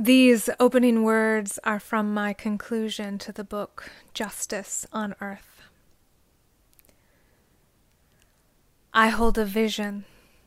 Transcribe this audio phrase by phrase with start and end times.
[0.00, 5.62] These opening words are from my conclusion to the book Justice on Earth.
[8.94, 10.04] I hold a vision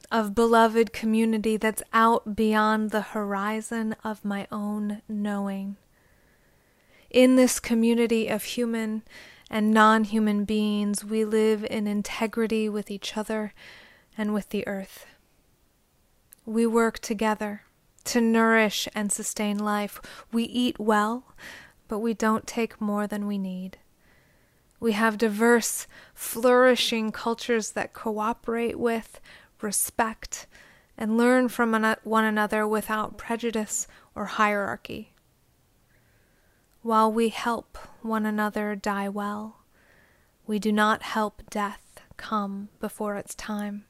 [0.09, 5.75] of beloved community that's out beyond the horizon of my own knowing.
[7.09, 9.03] In this community of human
[9.49, 13.53] and non human beings, we live in integrity with each other
[14.17, 15.05] and with the earth.
[16.45, 17.63] We work together
[18.05, 20.01] to nourish and sustain life.
[20.31, 21.35] We eat well,
[21.87, 23.77] but we don't take more than we need.
[24.79, 29.21] We have diverse, flourishing cultures that cooperate with,
[29.61, 30.47] respect,
[30.97, 35.13] and learn from one another without prejudice or hierarchy.
[36.81, 39.57] While we help one another die well,
[40.47, 43.85] we do not help death come before its time.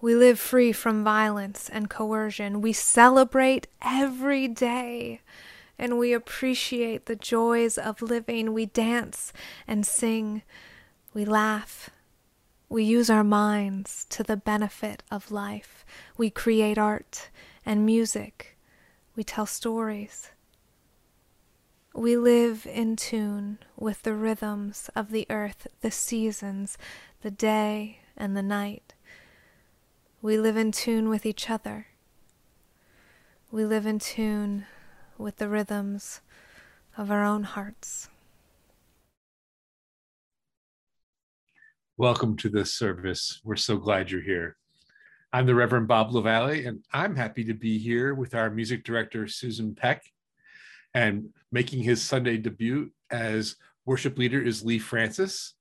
[0.00, 2.60] We live free from violence and coercion.
[2.60, 5.20] We celebrate every day
[5.76, 8.52] and we appreciate the joys of living.
[8.52, 9.32] We dance
[9.66, 10.42] and sing.
[11.14, 11.90] We laugh.
[12.68, 15.84] We use our minds to the benefit of life.
[16.16, 17.30] We create art
[17.64, 18.56] and music.
[19.16, 20.30] We tell stories.
[21.94, 26.78] We live in tune with the rhythms of the earth, the seasons,
[27.22, 28.94] the day and the night.
[30.20, 31.86] We live in tune with each other.
[33.52, 34.66] We live in tune
[35.16, 36.22] with the rhythms
[36.96, 38.08] of our own hearts.
[41.96, 43.40] Welcome to this service.
[43.44, 44.56] We're so glad you're here.
[45.32, 49.28] I'm the Reverend Bob LaValle, and I'm happy to be here with our music director,
[49.28, 50.02] Susan Peck.
[50.94, 55.54] And making his Sunday debut as worship leader is Lee Francis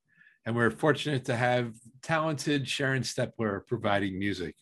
[0.48, 4.56] and we're fortunate to have talented Sharon Stepler providing music.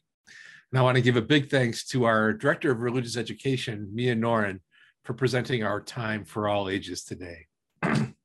[0.72, 4.16] And I want to give a big thanks to our Director of Religious Education, Mia
[4.16, 4.61] Noren,
[5.03, 7.45] for presenting our time for all ages today.
[7.83, 8.16] our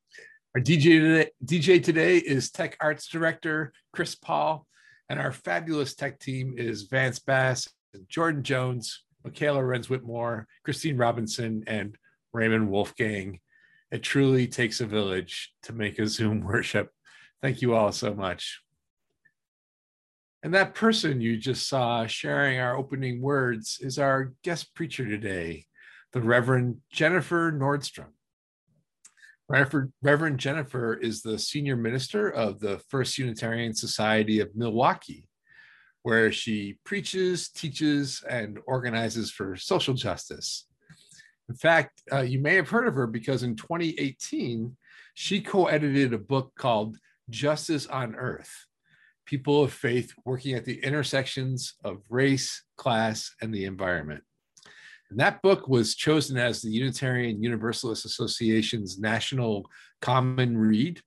[0.56, 4.66] DJ today, DJ today is Tech Arts Director Chris Paul,
[5.10, 7.68] and our fabulous tech team is Vance Bass,
[8.08, 11.94] Jordan Jones, Michaela Renz Whitmore, Christine Robinson, and
[12.32, 13.38] Raymond Wolfgang.
[13.92, 16.90] It truly takes a village to make a Zoom worship
[17.42, 18.60] Thank you all so much.
[20.42, 25.66] And that person you just saw sharing our opening words is our guest preacher today,
[26.12, 28.12] the Reverend Jennifer Nordstrom.
[29.48, 35.26] Reverend Jennifer is the senior minister of the First Unitarian Society of Milwaukee,
[36.02, 40.66] where she preaches, teaches, and organizes for social justice.
[41.48, 44.76] In fact, uh, you may have heard of her because in 2018,
[45.14, 46.96] she co edited a book called
[47.30, 48.66] justice on earth,
[49.26, 54.22] people of faith working at the intersections of race, class, and the environment.
[55.10, 59.66] And that book was chosen as the Unitarian Universalist Association's National
[60.00, 61.00] Common Read.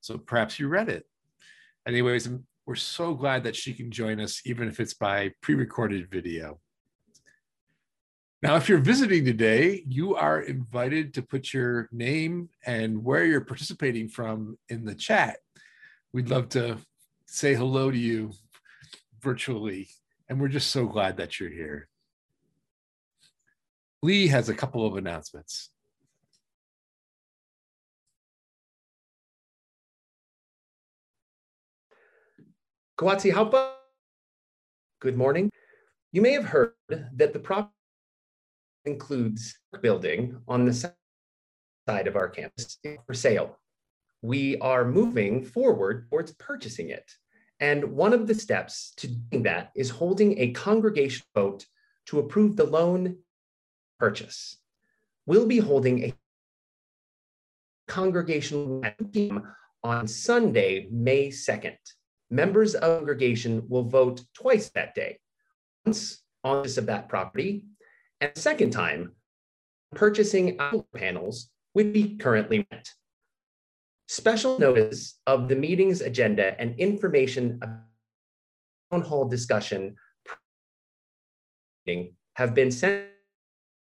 [0.00, 1.04] So perhaps you read it.
[1.86, 2.28] Anyways,
[2.66, 6.60] we're so glad that she can join us, even if it's by pre recorded video.
[8.40, 13.40] Now, if you're visiting today, you are invited to put your name and where you're
[13.40, 15.38] participating from in the chat.
[16.12, 16.78] We'd love to
[17.26, 18.30] say hello to you
[19.20, 19.88] virtually,
[20.28, 21.88] and we're just so glad that you're here.
[24.04, 25.70] Lee has a couple of announcements.
[32.96, 33.72] Kawatsi Haupa,
[35.00, 35.50] good morning.
[36.12, 37.72] You may have heard that the property
[38.88, 43.58] includes building on the side of our campus for sale.
[44.22, 47.08] We are moving forward towards purchasing it.
[47.60, 51.66] And one of the steps to doing that is holding a congregation vote
[52.06, 53.18] to approve the loan
[53.98, 54.56] purchase.
[55.26, 56.14] We'll be holding a
[57.86, 58.82] congregational
[59.84, 61.76] on Sunday, May 2nd.
[62.30, 65.18] Members of the congregation will vote twice that day,
[65.84, 67.66] once on this of that property
[68.20, 69.12] and second time,
[69.94, 70.58] purchasing
[70.94, 72.90] panels would be currently met.
[74.08, 77.80] Special notice of the meeting's agenda and information about
[78.90, 79.96] town hall discussion
[82.34, 83.06] have been sent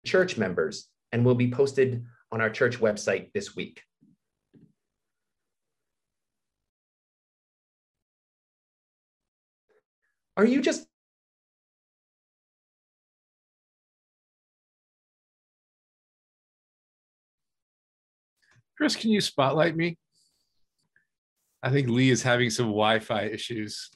[0.03, 3.81] to church members and will be posted on our church website this week.
[10.37, 10.87] Are you just
[18.81, 19.95] Chris, can you spotlight me?
[21.61, 23.91] I think Lee is having some Wi Fi issues.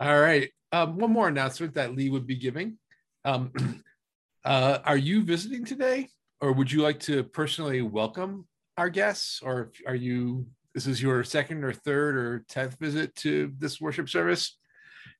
[0.00, 0.48] All right.
[0.72, 2.78] um, one more announcement that Lee would be giving.
[3.26, 3.52] Um,
[4.46, 6.08] uh, are you visiting today,
[6.40, 8.48] or would you like to personally welcome
[8.78, 10.46] our guests, or are you?
[10.74, 14.56] This is your second or third or tenth visit to this worship service.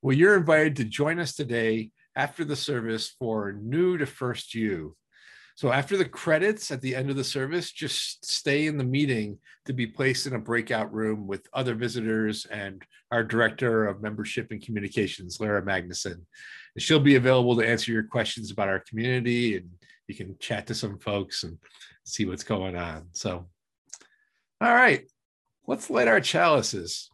[0.00, 4.96] Well, you're invited to join us today after the service for New to First U.
[5.54, 9.38] So after the credits at the end of the service, just stay in the meeting
[9.66, 14.50] to be placed in a breakout room with other visitors and our director of membership
[14.50, 16.14] and communications, Lara Magnuson.
[16.14, 19.68] And she'll be available to answer your questions about our community and
[20.08, 21.58] you can chat to some folks and
[22.04, 23.06] see what's going on.
[23.12, 23.48] So,
[24.60, 25.04] all right,
[25.66, 27.10] let's light our chalices.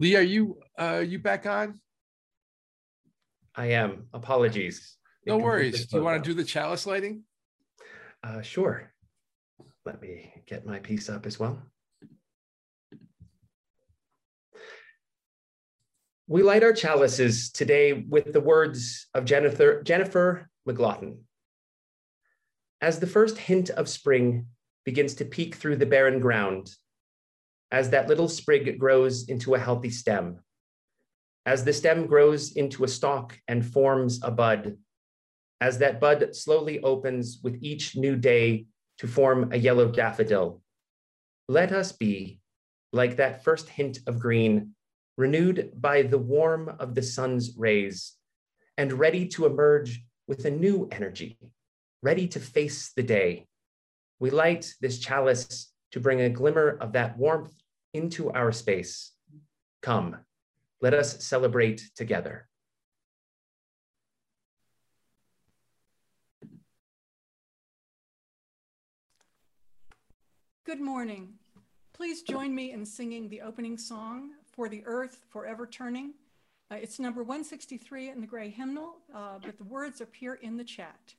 [0.00, 1.80] Lee, are you uh, you back on?
[3.54, 4.08] I am.
[4.12, 4.96] Apologies.
[5.26, 5.86] No worries.
[5.86, 7.22] Do you want to do the chalice lighting?
[8.22, 8.92] Uh, sure.
[9.84, 11.62] Let me get my piece up as well.
[16.26, 21.18] We light our chalices today with the words of Jennifer, Jennifer McLaughlin.
[22.80, 24.46] As the first hint of spring
[24.84, 26.70] begins to peek through the barren ground,
[27.70, 30.40] as that little sprig grows into a healthy stem,
[31.44, 34.78] as the stem grows into a stalk and forms a bud,
[35.64, 38.66] as that bud slowly opens with each new day
[38.98, 40.60] to form a yellow daffodil.
[41.48, 42.38] Let us be
[42.92, 44.74] like that first hint of green,
[45.16, 48.12] renewed by the warm of the sun's rays,
[48.76, 51.38] and ready to emerge with a new energy,
[52.02, 53.46] ready to face the day.
[54.20, 57.54] We light this chalice to bring a glimmer of that warmth
[57.94, 59.12] into our space.
[59.80, 60.18] Come,
[60.82, 62.48] let us celebrate together.
[70.64, 71.34] Good morning.
[71.92, 76.14] Please join me in singing the opening song, For the Earth Forever Turning.
[76.70, 80.64] Uh, it's number 163 in the Gray Hymnal, uh, but the words appear in the
[80.64, 81.12] chat.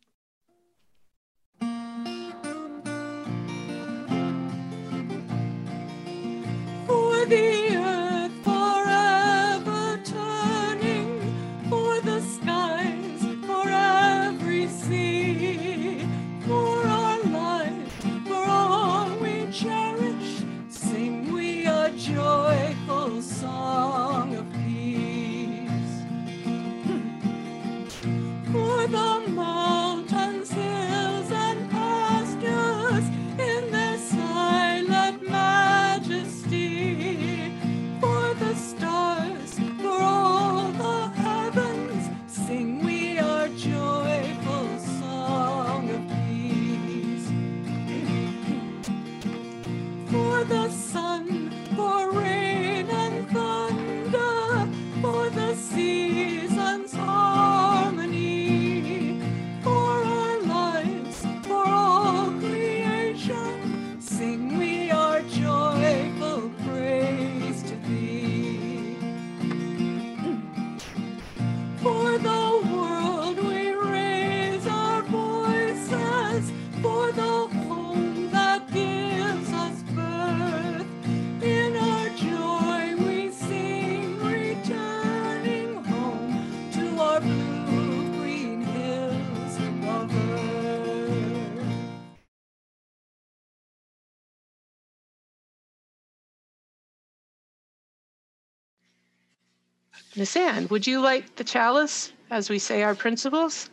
[100.18, 103.70] Miss Anne, would you light the chalice as we say our principles?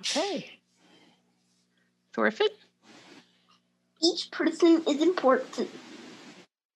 [0.00, 0.50] Okay.
[2.12, 2.48] Thorfinn?
[4.02, 5.70] Each person is important.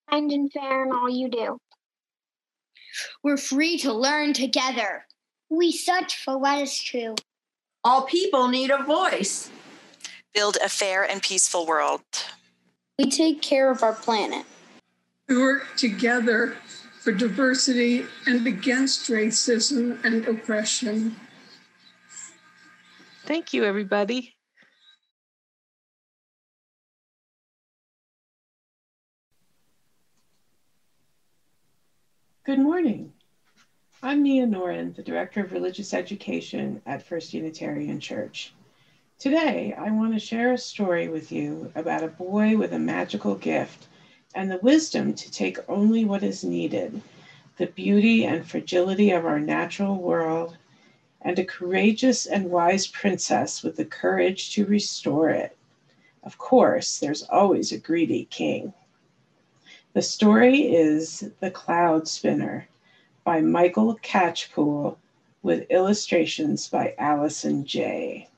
[0.09, 1.59] Kind and fair in all you do.
[3.21, 5.05] We're free to learn together.
[5.49, 7.13] We search for what is true.
[7.83, 9.51] All people need a voice.
[10.33, 12.01] Build a fair and peaceful world.
[12.97, 14.45] We take care of our planet.
[15.27, 16.57] We work together
[16.99, 21.15] for diversity and against racism and oppression.
[23.25, 24.35] Thank you, everybody.
[32.45, 33.13] Good morning.
[34.01, 38.53] I'm Mia Noren, the Director of Religious Education at First Unitarian Church.
[39.19, 43.35] Today, I want to share a story with you about a boy with a magical
[43.35, 43.88] gift
[44.35, 47.01] and the wisdom to take only what is needed,
[47.57, 50.57] the beauty and fragility of our natural world,
[51.21, 55.57] and a courageous and wise princess with the courage to restore it.
[56.23, 58.73] Of course, there's always a greedy king.
[59.93, 62.67] The story is The Cloud Spinner
[63.23, 64.97] by Michael Catchpool
[65.41, 68.29] with illustrations by Alison Jay.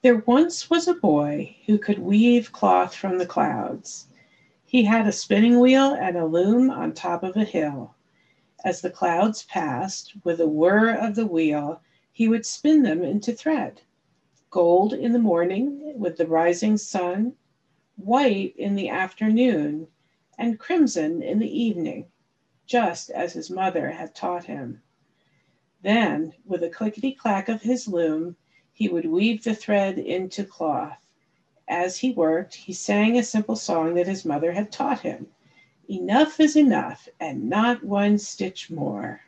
[0.00, 4.06] There once was a boy who could weave cloth from the clouds.
[4.64, 7.96] He had a spinning wheel and a loom on top of a hill.
[8.64, 13.32] As the clouds passed, with a whir of the wheel, he would spin them into
[13.32, 13.80] thread.
[14.50, 17.34] Gold in the morning with the rising sun,
[17.96, 19.88] white in the afternoon,
[20.38, 22.06] and crimson in the evening,
[22.66, 24.80] just as his mother had taught him.
[25.82, 28.36] Then, with a clickety clack of his loom,
[28.78, 31.04] he would weave the thread into cloth.
[31.66, 35.26] As he worked, he sang a simple song that his mother had taught him
[35.90, 39.22] Enough is enough, and not one stitch more.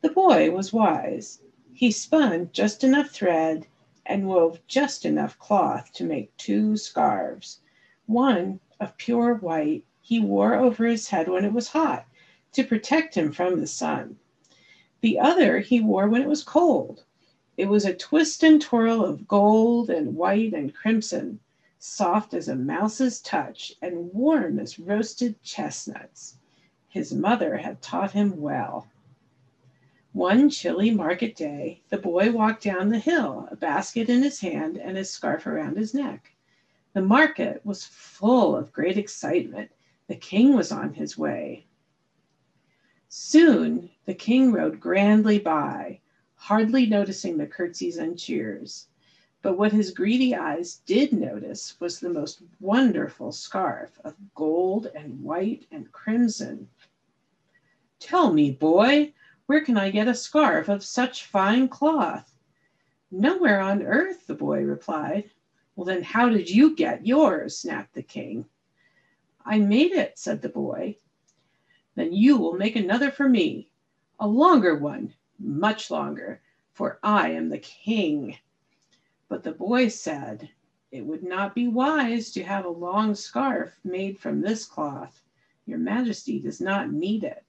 [0.00, 1.42] The boy was wise.
[1.74, 3.66] He spun just enough thread
[4.06, 7.60] and wove just enough cloth to make two scarves.
[8.06, 12.06] One of pure white he wore over his head when it was hot
[12.52, 14.18] to protect him from the sun.
[15.02, 17.04] The other he wore when it was cold
[17.58, 21.40] it was a twist and twirl of gold and white and crimson,
[21.80, 26.36] soft as a mouse's touch and warm as roasted chestnuts.
[26.88, 28.86] His mother had taught him well.
[30.12, 34.78] One chilly market day, the boy walked down the hill, a basket in his hand
[34.78, 36.30] and his scarf around his neck.
[36.92, 39.72] The market was full of great excitement.
[40.06, 41.66] The king was on his way.
[43.08, 45.98] Soon the king rode grandly by,
[46.38, 48.86] hardly noticing the curtsies and cheers.
[49.42, 55.22] But what his greedy eyes did notice was the most wonderful scarf of gold and
[55.22, 56.68] white and crimson.
[57.98, 59.12] Tell me, boy,
[59.46, 62.34] where can I get a scarf of such fine cloth?
[63.10, 65.30] Nowhere on earth, the boy replied.
[65.74, 67.58] Well, then how did you get yours?
[67.58, 68.46] snapped the king.
[69.44, 70.96] I made it, said the boy.
[71.94, 73.70] Then you will make another for me,
[74.20, 76.40] a longer one, much longer,
[76.72, 78.38] for I am the king.
[79.28, 80.50] But the boy said,
[80.90, 85.22] It would not be wise to have a long scarf made from this cloth.
[85.66, 87.44] Your majesty does not need it.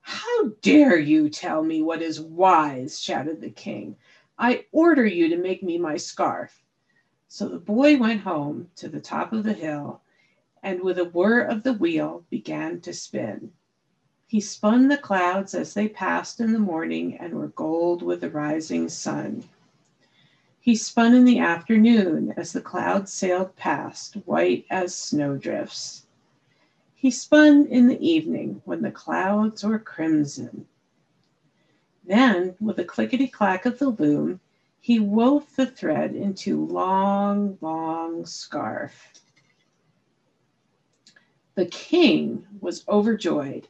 [0.00, 3.00] How dare you tell me what is wise?
[3.00, 3.96] shouted the king.
[4.38, 6.62] I order you to make me my scarf.
[7.28, 10.02] So the boy went home to the top of the hill
[10.62, 13.52] and with a whir of the wheel began to spin.
[14.32, 18.30] He spun the clouds as they passed in the morning and were gold with the
[18.30, 19.44] rising sun.
[20.58, 26.06] He spun in the afternoon as the clouds sailed past, white as snowdrifts.
[26.94, 30.66] He spun in the evening when the clouds were crimson.
[32.02, 34.40] Then, with a clickety clack of the loom,
[34.80, 39.12] he wove the thread into long, long scarf.
[41.54, 43.68] The king was overjoyed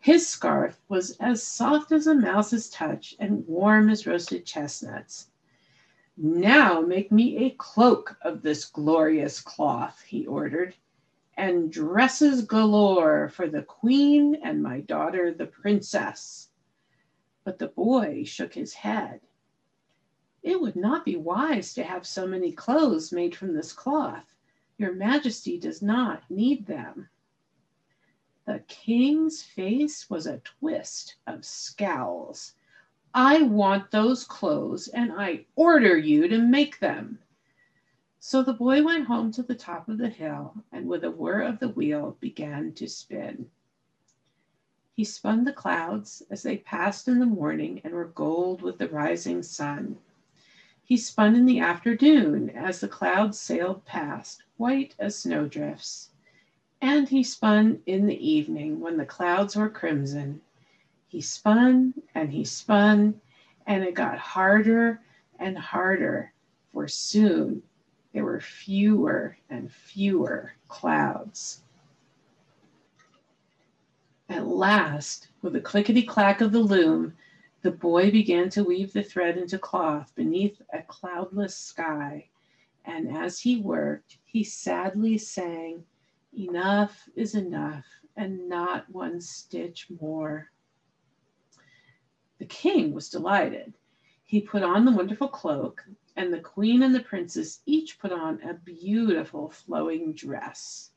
[0.00, 5.28] his scarf was as soft as a mouse's touch and warm as roasted chestnuts.
[6.16, 10.74] Now make me a cloak of this glorious cloth, he ordered,
[11.36, 16.48] and dresses galore for the queen and my daughter, the princess.
[17.44, 19.20] But the boy shook his head.
[20.42, 24.34] It would not be wise to have so many clothes made from this cloth.
[24.78, 27.10] Your majesty does not need them.
[28.50, 32.54] The king's face was a twist of scowls.
[33.14, 37.20] I want those clothes and I order you to make them.
[38.18, 41.42] So the boy went home to the top of the hill and with a whir
[41.42, 43.48] of the wheel began to spin.
[44.96, 48.88] He spun the clouds as they passed in the morning and were gold with the
[48.88, 49.96] rising sun.
[50.82, 56.09] He spun in the afternoon as the clouds sailed past, white as snowdrifts.
[56.82, 60.40] And he spun in the evening when the clouds were crimson.
[61.08, 63.20] He spun and he spun,
[63.66, 65.02] and it got harder
[65.38, 66.32] and harder,
[66.72, 67.62] for soon
[68.12, 71.62] there were fewer and fewer clouds.
[74.28, 77.14] At last, with a clickety clack of the loom,
[77.62, 82.28] the boy began to weave the thread into cloth beneath a cloudless sky.
[82.86, 85.84] And as he worked, he sadly sang
[86.32, 90.50] Enough is enough, and not one stitch more.
[92.38, 93.74] The king was delighted.
[94.24, 95.84] He put on the wonderful cloak,
[96.16, 100.92] and the queen and the princess each put on a beautiful flowing dress.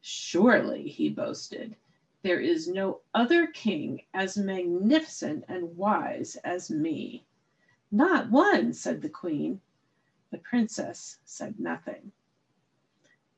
[0.00, 1.76] Surely, he boasted,
[2.22, 7.24] there is no other king as magnificent and wise as me.
[7.90, 9.60] Not one, said the queen.
[10.30, 12.12] The princess said nothing.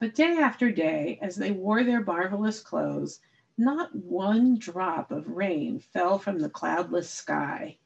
[0.02, 3.20] But day after day, as they wore their marvelous clothes,
[3.56, 7.78] not one drop of rain fell from the cloudless sky.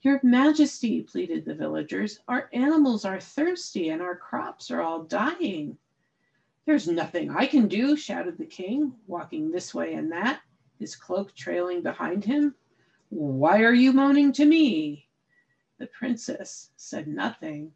[0.00, 5.76] Your Majesty, pleaded the villagers, our animals are thirsty and our crops are all dying.
[6.64, 10.40] There's nothing I can do, shouted the king, walking this way and that,
[10.78, 12.54] his cloak trailing behind him.
[13.10, 15.10] Why are you moaning to me?
[15.76, 17.74] The princess said nothing,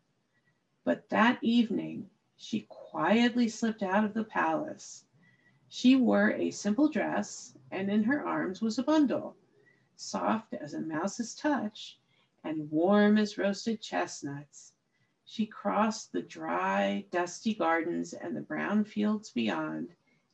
[0.83, 2.09] but that evening
[2.43, 5.05] she quietly slipped out of the palace.
[5.69, 9.37] She wore a simple dress, and in her arms was a bundle,
[9.95, 11.99] soft as a mouse's touch
[12.43, 14.73] and warm as roasted chestnuts.
[15.27, 19.91] She crossed the dry, dusty gardens and the brown fields beyond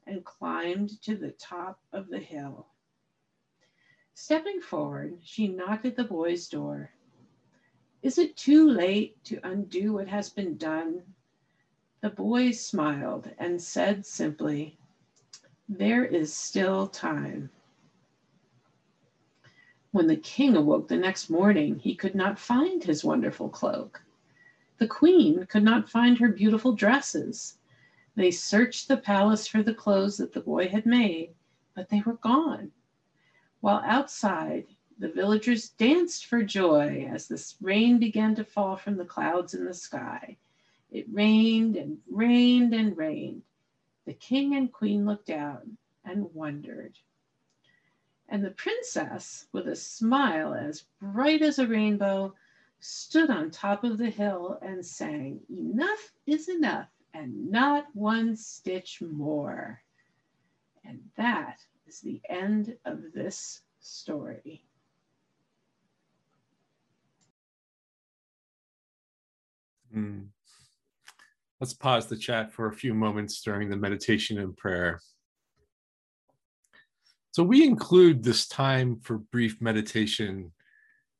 [0.06, 2.68] and climbed to the top of the hill.
[4.14, 6.92] Stepping forward, she knocked at the boy's door.
[8.00, 11.15] Is it too late to undo what has been done?
[12.06, 14.78] The boy smiled and said simply,
[15.68, 17.50] There is still time.
[19.90, 24.04] When the king awoke the next morning, he could not find his wonderful cloak.
[24.78, 27.58] The queen could not find her beautiful dresses.
[28.14, 31.34] They searched the palace for the clothes that the boy had made,
[31.74, 32.70] but they were gone.
[33.60, 39.04] While outside, the villagers danced for joy as the rain began to fall from the
[39.04, 40.36] clouds in the sky.
[40.96, 43.42] It rained and rained and rained.
[44.06, 45.62] The king and queen looked out
[46.06, 46.98] and wondered.
[48.30, 52.34] And the princess, with a smile as bright as a rainbow,
[52.80, 59.02] stood on top of the hill and sang, Enough is enough, and not one stitch
[59.02, 59.82] more.
[60.82, 64.64] And that is the end of this story.
[69.94, 70.28] Mm.
[71.60, 75.00] Let's pause the chat for a few moments during the meditation and prayer.
[77.32, 80.52] So, we include this time for brief meditation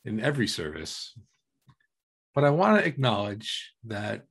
[0.05, 1.15] in every service,
[2.35, 4.25] but I want to acknowledge that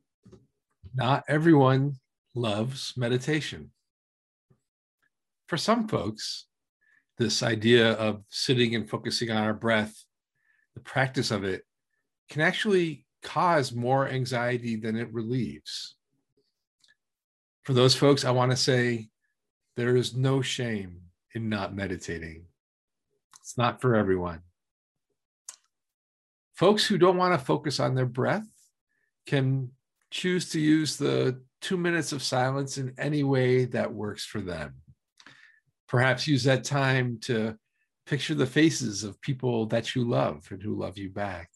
[0.94, 1.96] not everyone
[2.36, 3.72] loves meditation.
[5.48, 6.46] For some folks,
[7.18, 9.96] this idea of sitting and focusing on our breath,
[10.74, 11.64] the practice of it,
[12.30, 15.96] can actually cause more anxiety than it relieves.
[17.66, 19.10] For those folks, I want to say
[19.76, 21.02] there is no shame
[21.34, 22.46] in not meditating.
[23.42, 24.42] It's not for everyone.
[26.54, 28.48] Folks who don't want to focus on their breath
[29.26, 29.72] can
[30.12, 34.76] choose to use the two minutes of silence in any way that works for them.
[35.88, 37.58] Perhaps use that time to
[38.06, 41.50] picture the faces of people that you love and who love you back.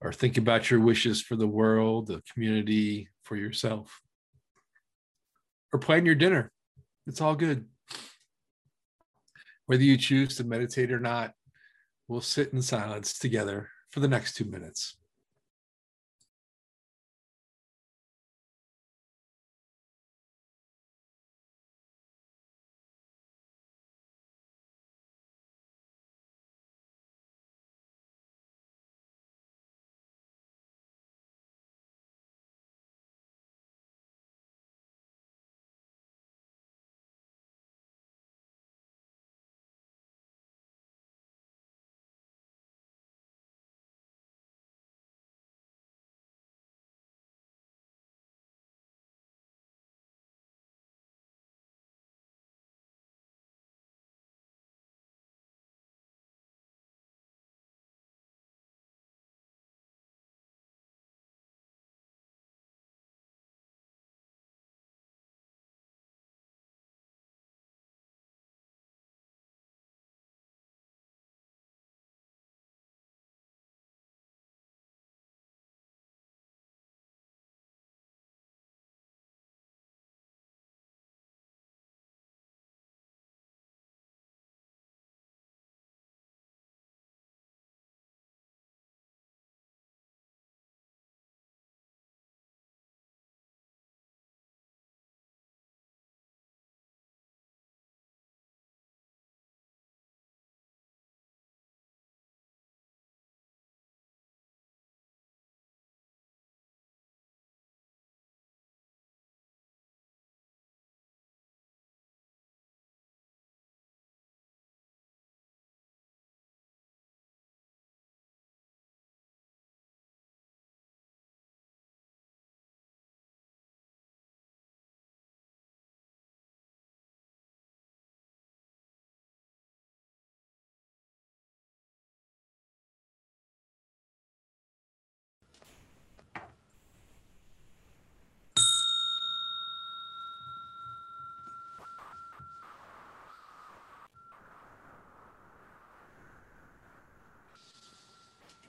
[0.00, 4.00] Or think about your wishes for the world, the community, for yourself.
[5.72, 6.50] Or plan your dinner.
[7.06, 7.66] It's all good.
[9.66, 11.32] Whether you choose to meditate or not,
[12.08, 14.96] we'll sit in silence together for the next two minutes.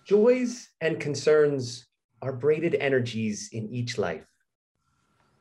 [0.08, 1.86] Joys and concerns
[2.22, 4.26] are braided energies in each life.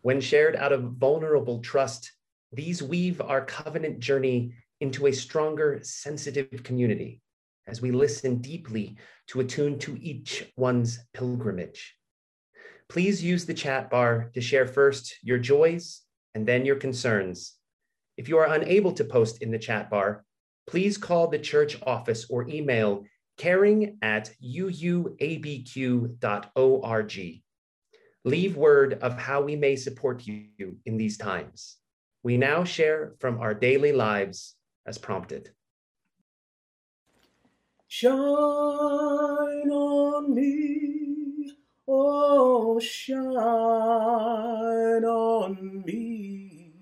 [0.02, 2.10] When shared out of vulnerable trust,
[2.50, 7.20] these weave our covenant journey into a stronger, sensitive community
[7.68, 8.96] as we listen deeply
[9.28, 11.94] to attune to each one's pilgrimage.
[12.88, 16.02] Please use the chat bar to share first your joys
[16.34, 17.54] and then your concerns.
[18.16, 20.24] If you are unable to post in the chat bar,
[20.66, 23.04] please call the church office or email
[23.36, 25.12] caring at uuabq.org.
[28.24, 31.76] Leave word of how we may support you in these times.
[32.22, 35.50] We now share from our daily lives as prompted.
[37.86, 38.10] Shine
[39.70, 41.52] on me,
[41.86, 43.14] oh, shine
[45.04, 46.72] on me.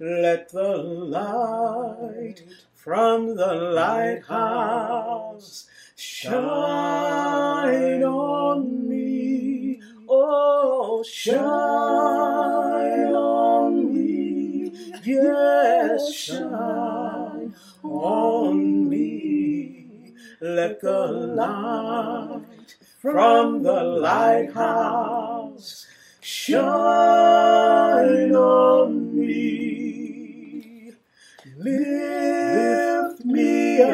[0.00, 2.42] Let the light
[2.82, 11.42] from the lighthouse shine on me, oh, shine
[13.12, 14.72] on me,
[15.04, 20.14] yes, shine on me.
[20.40, 25.86] Let the light from the lighthouse
[26.22, 29.69] shine on me.
[31.62, 33.92] Lift me up,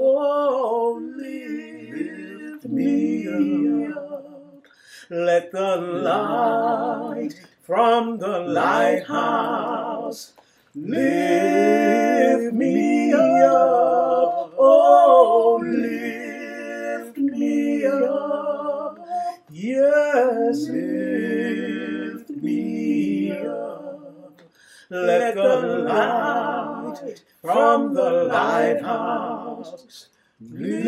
[0.00, 4.64] oh, lift me up.
[5.10, 10.32] Let the light from the lighthouse
[10.74, 18.98] lift me up, oh, lift me up.
[19.50, 23.71] Yes, lift me up.
[24.92, 25.56] Let the
[25.88, 30.86] light from the lighthouse lift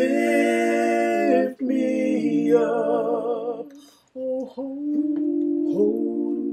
[1.59, 3.71] me up.
[4.15, 5.17] Oh, hold,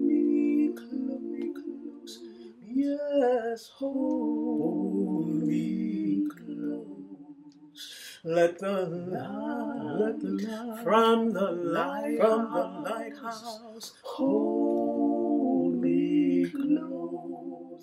[0.00, 2.20] me close.
[2.66, 8.20] Yes, hold me close.
[8.24, 17.01] Let the light, let the light from the light from the lighthouse hold me close.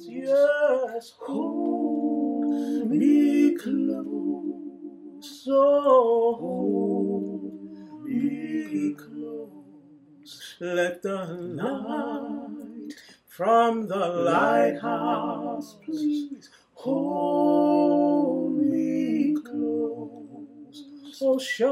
[0.08, 5.48] Yes, hold me close.
[5.50, 10.56] Oh, hold me close.
[10.62, 12.94] Let the light
[13.28, 20.86] from the lighthouse, please hold me close.
[21.22, 21.70] Oh, shine,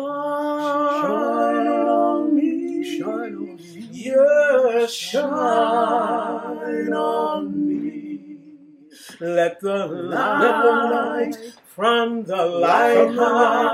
[1.02, 3.90] shine on me, shine on me.
[3.92, 5.28] Yes, shine
[6.94, 7.67] on me.
[9.20, 13.74] Let the light from the lighthouse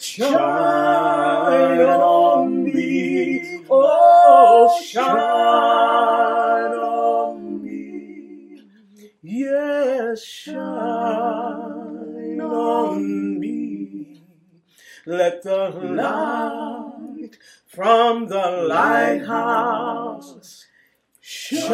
[0.00, 0.36] shine
[1.80, 3.64] on me.
[3.70, 5.06] Oh, shine
[6.74, 8.62] on me.
[9.22, 10.66] Yes, shine
[12.40, 14.24] on me.
[15.06, 20.66] Let the light from the lighthouse
[21.20, 21.68] shine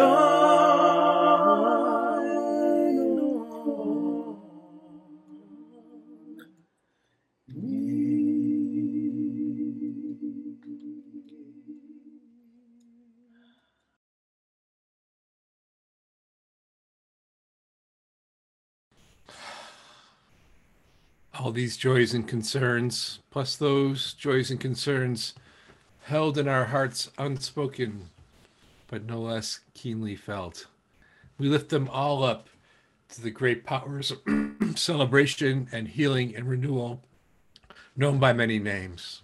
[21.44, 25.34] all these joys and concerns, plus those joys and concerns
[26.04, 28.08] held in our hearts unspoken,
[28.88, 30.68] but no less keenly felt.
[31.36, 32.48] We lift them all up
[33.10, 34.20] to the great powers of
[34.78, 37.02] celebration and healing and renewal,
[37.94, 39.20] known by many names.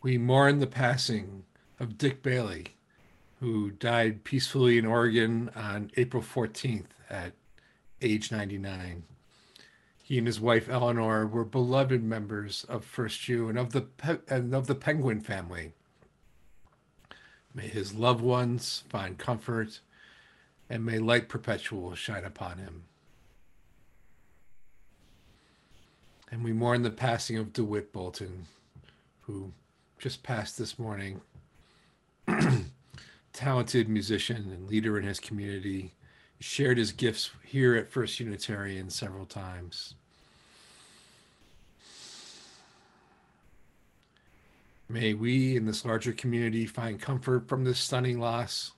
[0.00, 1.44] We mourn the passing
[1.78, 2.68] of Dick Bailey,
[3.40, 7.34] who died peacefully in Oregon on April 14th at
[8.00, 9.04] age 99.
[10.02, 14.20] He and his wife Eleanor were beloved members of First U and of the Pe-
[14.28, 15.72] and of the Penguin family.
[17.54, 19.80] May his loved ones find comfort,
[20.70, 22.84] and may light perpetual shine upon him.
[26.30, 28.46] And we mourn the passing of DeWitt Bolton,
[29.22, 29.52] who
[29.98, 31.20] just passed this morning.
[33.32, 35.92] Talented musician and leader in his community,
[36.40, 39.94] shared his gifts here at First Unitarian several times.
[44.88, 48.72] May we in this larger community find comfort from this stunning loss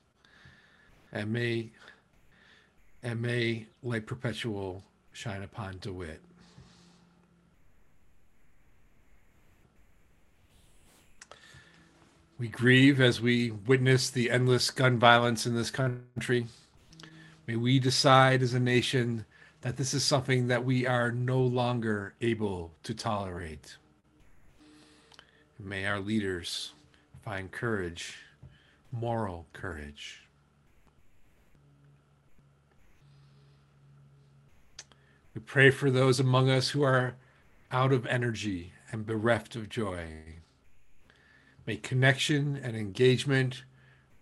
[1.13, 1.69] and may
[3.03, 6.21] and may light perpetual shine upon DeWitt.
[12.37, 16.47] We grieve as we witness the endless gun violence in this country.
[17.51, 19.25] May we decide as a nation
[19.59, 23.75] that this is something that we are no longer able to tolerate.
[25.59, 26.71] May our leaders
[27.25, 28.19] find courage,
[28.89, 30.21] moral courage.
[35.35, 37.15] We pray for those among us who are
[37.69, 40.05] out of energy and bereft of joy.
[41.67, 43.63] May connection and engagement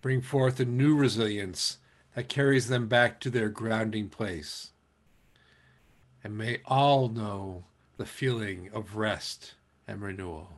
[0.01, 1.77] bring forth a new resilience
[2.19, 4.71] that carries them back to their grounding place.
[6.21, 7.63] And may all know
[7.95, 9.53] the feeling of rest
[9.88, 10.49] and renewal.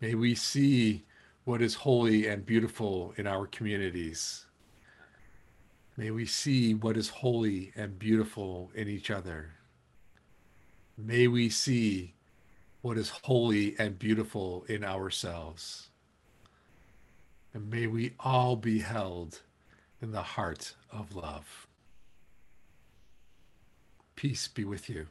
[0.00, 1.04] May we see
[1.44, 4.46] what is holy and beautiful in our communities.
[5.96, 9.50] May we see what is holy and beautiful in each other.
[10.96, 12.14] May we see
[12.82, 15.87] what is holy and beautiful in ourselves.
[17.54, 19.40] And may we all be held
[20.00, 21.66] in the heart of love.
[24.16, 25.06] Peace be with you.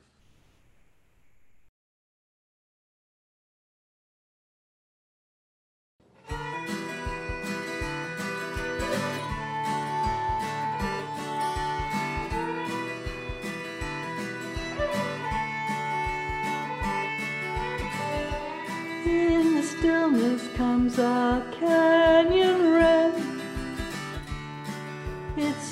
[19.05, 21.45] In the stillness comes a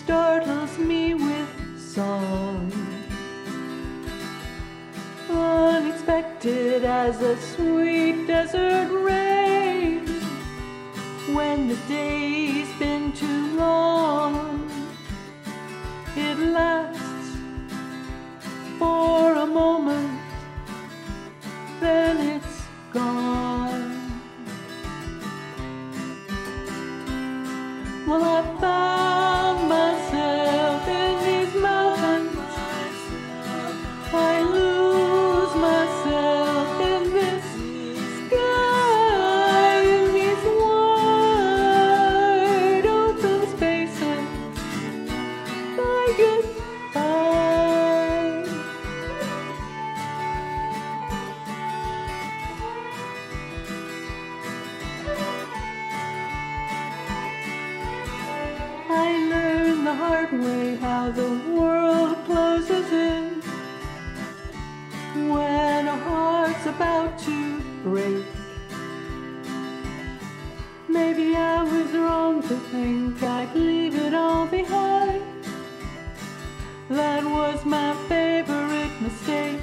[0.05, 2.71] startles me with song.
[5.27, 10.05] Unexpected as a sweet desert rain.
[11.33, 14.69] When the day's been too long,
[16.15, 17.29] it lasts
[18.77, 20.19] for a moment,
[21.79, 22.61] then it's
[22.93, 23.89] gone.
[28.05, 28.84] Well, I found
[66.65, 68.25] about to break.
[70.87, 75.23] Maybe I was wrong to think I'd leave it all behind.
[76.89, 79.59] That was my favorite mistake.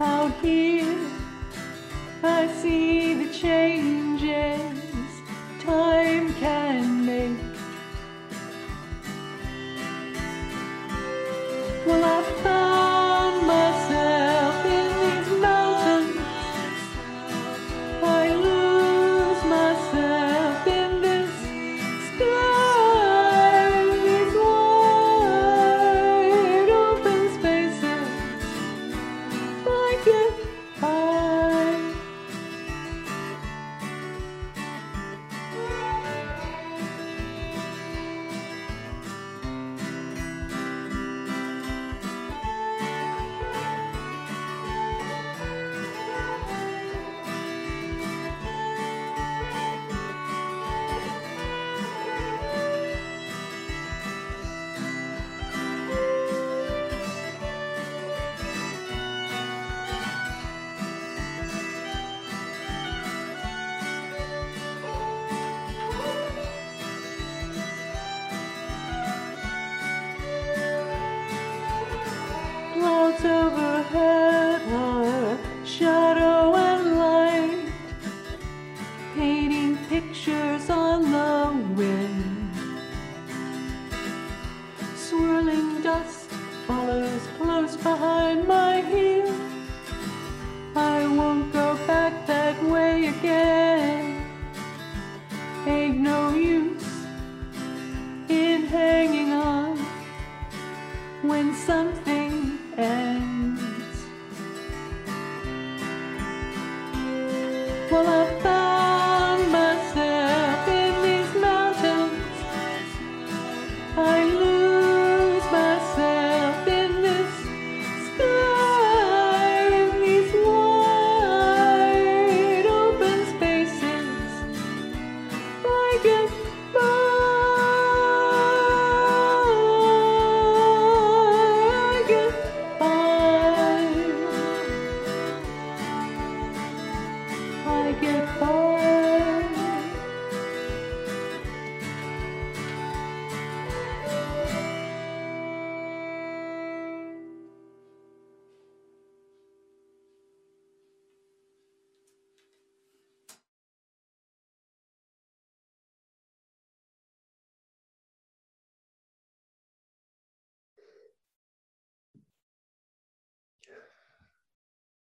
[0.00, 0.98] Out here,
[2.22, 3.89] I see the changes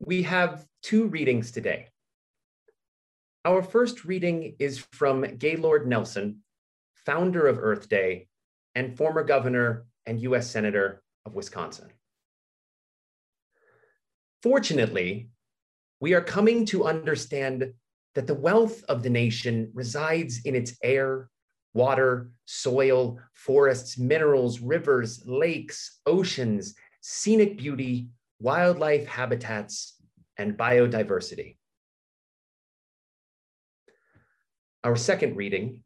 [0.07, 1.89] We have two readings today.
[3.43, 6.43] Our first reading is from Gaylord Nelson,
[7.05, 8.29] founder of Earth Day
[8.73, 11.89] and former governor and US Senator of Wisconsin.
[14.41, 15.27] Fortunately,
[15.99, 17.73] we are coming to understand
[18.15, 21.29] that the wealth of the nation resides in its air,
[21.73, 28.07] water, soil, forests, minerals, rivers, lakes, oceans, scenic beauty,
[28.39, 29.95] wildlife habitats,
[30.38, 31.58] and biodiversity.
[34.84, 35.84] Our second reading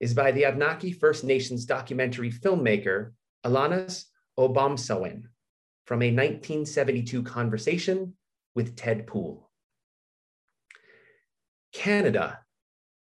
[0.00, 3.12] is by the Abnaki First Nations documentary filmmaker
[3.44, 4.06] Alanis
[4.38, 5.24] Obomsawin
[5.84, 8.14] from a 1972 conversation
[8.54, 9.50] with Ted Poole.
[11.72, 12.40] Canada,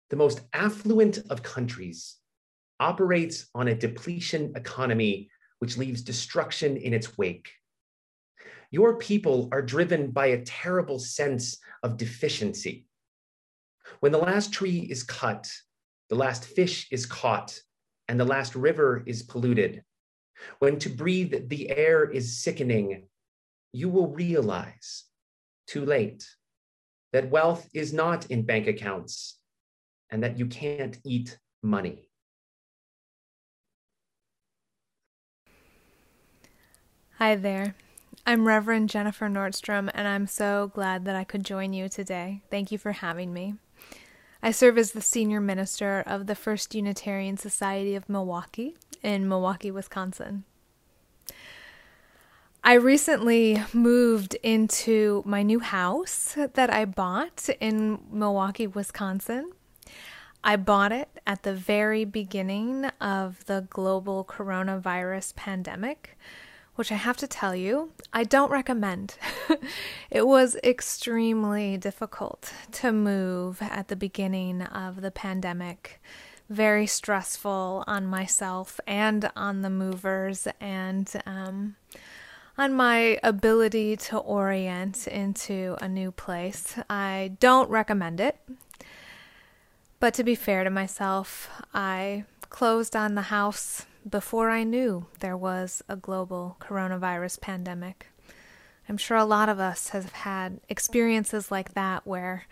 [0.09, 2.17] the most affluent of countries,
[2.79, 7.51] operates on a depletion economy which leaves destruction in its wake.
[8.69, 12.85] Your people are driven by a terrible sense of deficiency.
[14.01, 15.49] When the last tree is cut,
[16.09, 17.57] the last fish is caught,
[18.07, 19.83] and the last river is polluted,
[20.59, 23.07] when to breathe the air is sickening,
[23.71, 25.05] you will realize
[25.67, 26.27] too late
[27.13, 29.39] that wealth is not in bank accounts
[30.09, 32.09] and that you can't eat money.
[37.17, 37.75] Hi there.
[38.29, 42.41] I'm Reverend Jennifer Nordstrom, and I'm so glad that I could join you today.
[42.51, 43.53] Thank you for having me.
[44.43, 49.71] I serve as the senior minister of the First Unitarian Society of Milwaukee in Milwaukee,
[49.71, 50.43] Wisconsin.
[52.65, 59.53] I recently moved into my new house that I bought in Milwaukee, Wisconsin.
[60.43, 66.17] I bought it at the very beginning of the global coronavirus pandemic
[66.77, 69.15] which I have to tell you, I don't recommend.
[70.11, 75.99] it was extremely difficult to move at the beginning of the pandemic.
[76.49, 81.75] Very stressful on myself and on the movers, and um,
[82.59, 86.75] on my ability to orient into a new place.
[86.89, 88.37] I don't recommend it.
[89.99, 95.37] But to be fair to myself, I closed on the house before I knew there
[95.37, 98.07] was a global coronavirus pandemic.
[98.87, 102.45] I'm sure a lot of us have had experiences like that where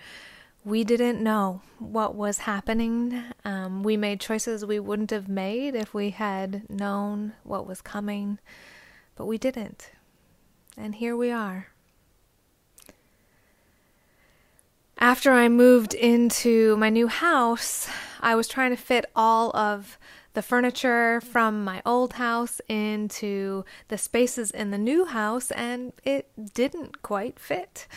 [0.66, 3.24] we didn't know what was happening.
[3.46, 8.40] Um, we made choices we wouldn't have made if we had known what was coming,
[9.16, 9.92] but we didn't.
[10.76, 11.68] And here we are.
[14.98, 17.88] After I moved into my new house,
[18.22, 19.98] I was trying to fit all of
[20.36, 26.30] the furniture from my old house into the spaces in the new house, and it
[26.54, 27.88] didn't quite fit.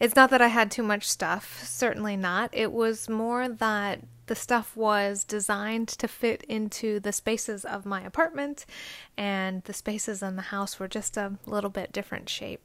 [0.00, 2.50] It's not that I had too much stuff, certainly not.
[2.52, 8.02] It was more that the stuff was designed to fit into the spaces of my
[8.02, 8.66] apartment,
[9.16, 12.62] and the spaces in the house were just a little bit different shape.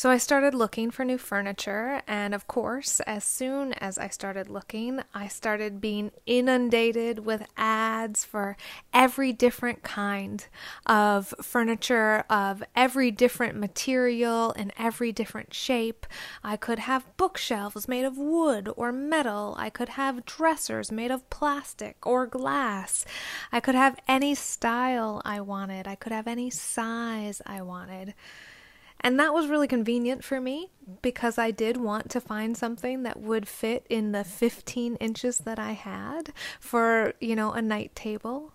[0.00, 4.48] So I started looking for new furniture, and of course, as soon as I started
[4.48, 8.56] looking, I started being inundated with ads for
[8.94, 10.42] every different kind
[10.86, 16.06] of furniture, of every different material, and every different shape.
[16.42, 21.28] I could have bookshelves made of wood or metal, I could have dressers made of
[21.28, 23.04] plastic or glass,
[23.52, 28.14] I could have any style I wanted, I could have any size I wanted.
[29.00, 30.70] And that was really convenient for me
[31.00, 35.58] because I did want to find something that would fit in the 15 inches that
[35.58, 38.52] I had for, you know, a night table.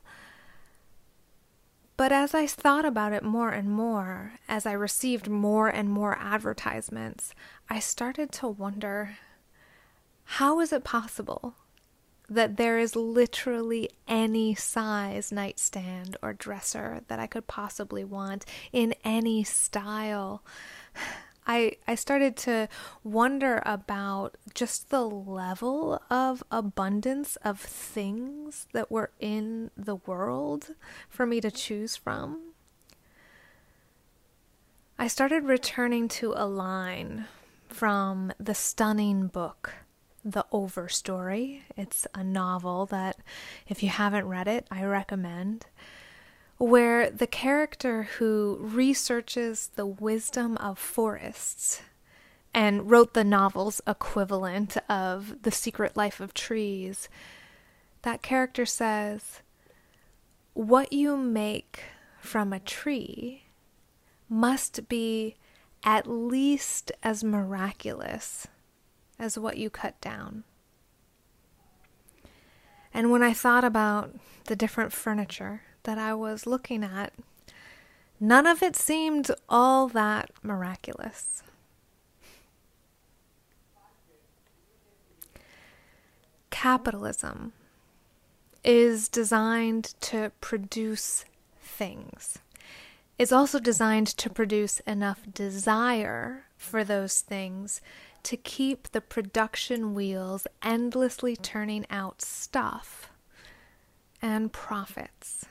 [1.98, 6.18] But as I thought about it more and more, as I received more and more
[6.20, 7.34] advertisements,
[7.70, 9.18] I started to wonder
[10.26, 11.56] how is it possible
[12.30, 18.96] that there is literally any size nightstand or dresser that I could possibly want in
[19.04, 20.44] any style.
[21.48, 22.68] I I started to
[23.04, 30.74] wonder about just the level of abundance of things that were in the world
[31.08, 32.54] for me to choose from.
[34.98, 37.26] I started returning to a line
[37.70, 39.74] from the stunning book
[40.26, 41.62] the Overstory.
[41.78, 43.18] It's a novel that,
[43.68, 45.68] if you haven't read it, I recommend.
[46.58, 51.84] Where the character who researches the wisdom of forests
[52.54, 57.08] and wrote the novel's equivalent of The Secret Life of Trees,
[58.02, 59.42] that character says,
[60.54, 61.84] What you make
[62.20, 63.44] from a tree
[64.28, 65.36] must be
[65.84, 68.48] at least as miraculous
[69.20, 70.44] as what you cut down.
[72.94, 77.14] And when I thought about the different furniture that I was looking at,
[78.20, 81.44] none of it seemed all that miraculous.
[86.50, 87.52] Capitalism
[88.64, 91.26] is designed to produce
[91.60, 92.40] things.
[93.18, 97.82] It's also designed to produce enough desire for those things
[98.26, 103.10] to keep the production wheels endlessly turning out stuff
[104.22, 105.46] and profits.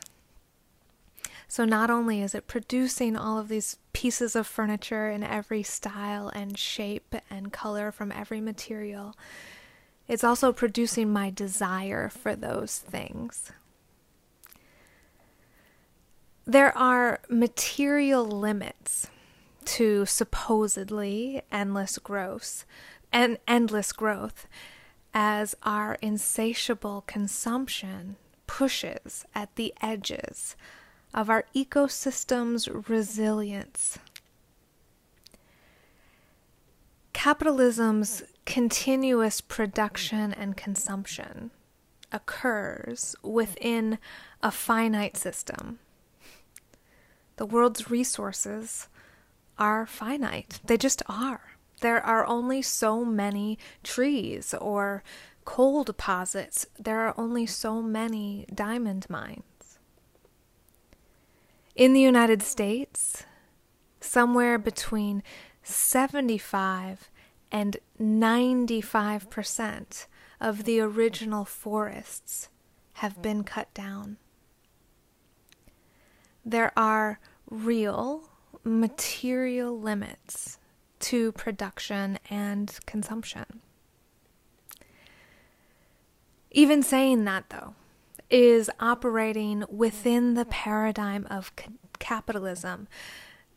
[1.47, 6.29] So, not only is it producing all of these pieces of furniture in every style
[6.35, 9.15] and shape and color from every material,
[10.09, 13.53] it's also producing my desire for those things.
[16.45, 19.09] There are material limits
[19.67, 22.65] to supposedly endless growth
[23.13, 24.47] and endless growth
[25.13, 30.57] as our insatiable consumption pushes at the edges
[31.15, 33.99] of our ecosystem's resilience.
[37.13, 41.53] Capitalism's continuous production and consumption
[42.13, 43.99] occurs within
[44.43, 45.79] a finite system.
[47.37, 48.89] The world's resources
[49.59, 50.61] are finite.
[50.65, 51.57] They just are.
[51.81, 55.03] There are only so many trees or
[55.45, 56.67] coal deposits.
[56.79, 59.79] There are only so many diamond mines.
[61.75, 63.25] In the United States,
[64.01, 65.23] somewhere between
[65.63, 67.11] 75
[67.51, 70.07] and 95%
[70.41, 72.49] of the original forests
[72.95, 74.17] have been cut down.
[76.45, 78.31] There are real
[78.65, 80.59] material limits
[81.01, 83.61] to production and consumption.
[86.51, 87.75] Even saying that, though,
[88.31, 91.53] is operating within the paradigm of
[91.99, 92.89] capitalism,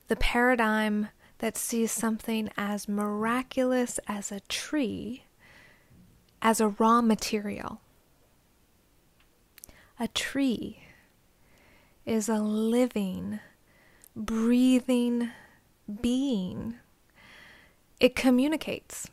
[0.07, 5.23] the paradigm that sees something as miraculous as a tree
[6.41, 7.81] as a raw material.
[9.99, 10.83] A tree
[12.05, 13.39] is a living,
[14.17, 15.31] breathing
[16.01, 16.75] being.
[17.99, 19.07] It communicates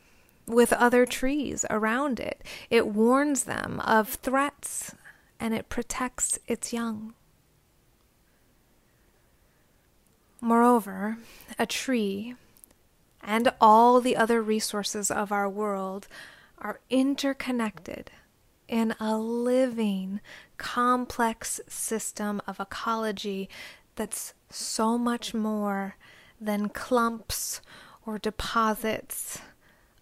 [0.47, 2.43] with other trees around it.
[2.69, 4.95] It warns them of threats
[5.39, 7.13] and it protects its young.
[10.41, 11.17] Moreover,
[11.57, 12.35] a tree
[13.21, 16.07] and all the other resources of our world
[16.59, 18.11] are interconnected
[18.67, 20.19] in a living,
[20.57, 23.49] complex system of ecology
[23.95, 25.97] that's so much more
[26.39, 27.61] than clumps
[28.05, 29.39] or deposits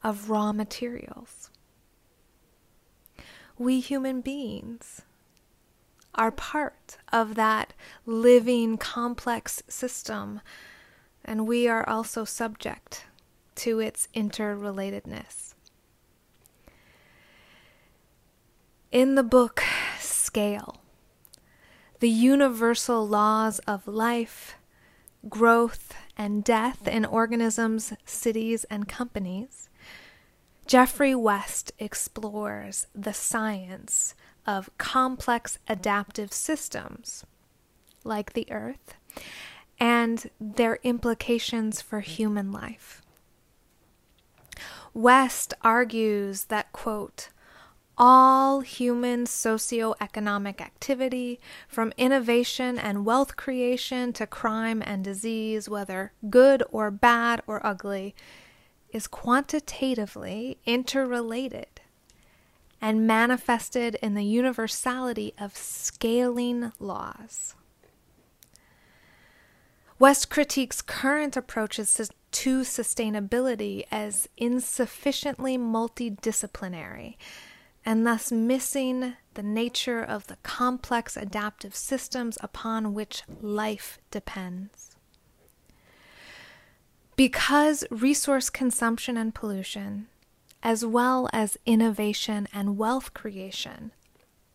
[0.04, 1.50] of raw materials.
[3.58, 5.02] We human beings
[6.16, 7.74] are part of that
[8.06, 10.42] living, complex system,
[11.26, 13.06] and we are also subject
[13.56, 15.54] to its interrelatedness.
[18.92, 19.64] In the book
[20.00, 20.83] Scale,
[22.04, 24.58] the universal laws of life,
[25.30, 29.70] growth, and death in organisms, cities, and companies,
[30.68, 37.24] Geoffrey West explores the science of complex adaptive systems,
[38.04, 38.96] like the Earth,
[39.80, 43.02] and their implications for human life.
[44.94, 47.30] West argues that, quote,
[47.98, 56.64] all human socioeconomic activity, from innovation and wealth creation to crime and disease, whether good
[56.72, 58.16] or bad or ugly,
[58.92, 61.82] is quantitatively interrelated
[62.82, 67.56] and manifested in the universality of scaling laws.
[70.00, 77.16] West critiques current approaches to sustainability as insufficiently multidisciplinary
[77.86, 84.96] and thus missing the nature of the complex adaptive systems upon which life depends.
[87.16, 90.08] Because resource consumption and pollution,
[90.62, 93.92] as well as innovation and wealth creation,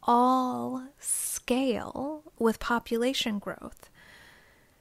[0.03, 3.91] all scale with population growth,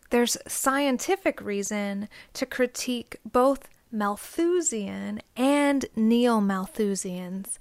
[0.10, 7.58] there's scientific reason to critique both Malthusian and neo Malthusians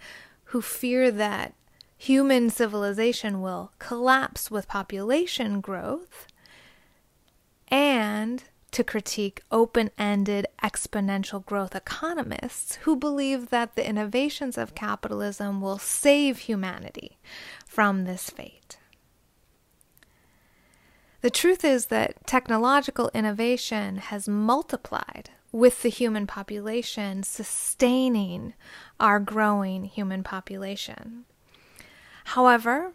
[0.47, 1.55] who fear that
[1.97, 6.26] human civilization will collapse with population growth,
[7.68, 15.61] and to critique open ended exponential growth economists who believe that the innovations of capitalism
[15.61, 17.16] will save humanity
[17.66, 18.76] from this fate.
[21.22, 28.52] The truth is that technological innovation has multiplied with the human population, sustaining
[29.00, 31.24] our growing human population.
[32.26, 32.92] However,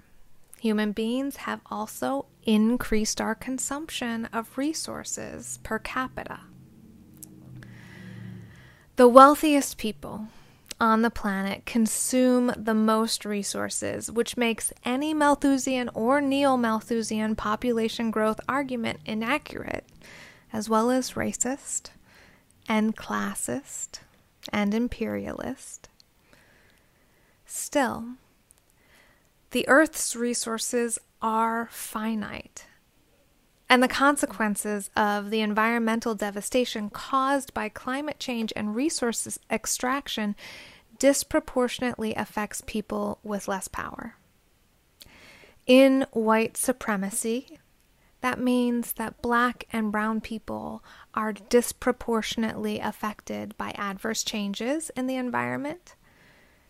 [0.59, 6.41] human beings have also increased our consumption of resources per capita.
[8.95, 10.28] The wealthiest people
[10.80, 18.12] on the planet consume the most resources, which makes any Malthusian or neo Malthusian population
[18.12, 19.88] growth argument inaccurate,
[20.53, 21.89] as well as racist
[22.72, 23.99] and classist
[24.53, 25.89] and imperialist.
[27.45, 28.11] Still,
[29.49, 32.67] the Earth's resources are finite.
[33.69, 40.34] And the consequences of the environmental devastation caused by climate change and resources extraction
[40.97, 44.15] disproportionately affects people with less power.
[45.67, 47.59] In white supremacy,
[48.22, 55.15] that means that black and brown people are disproportionately affected by adverse changes in the
[55.15, 55.95] environment.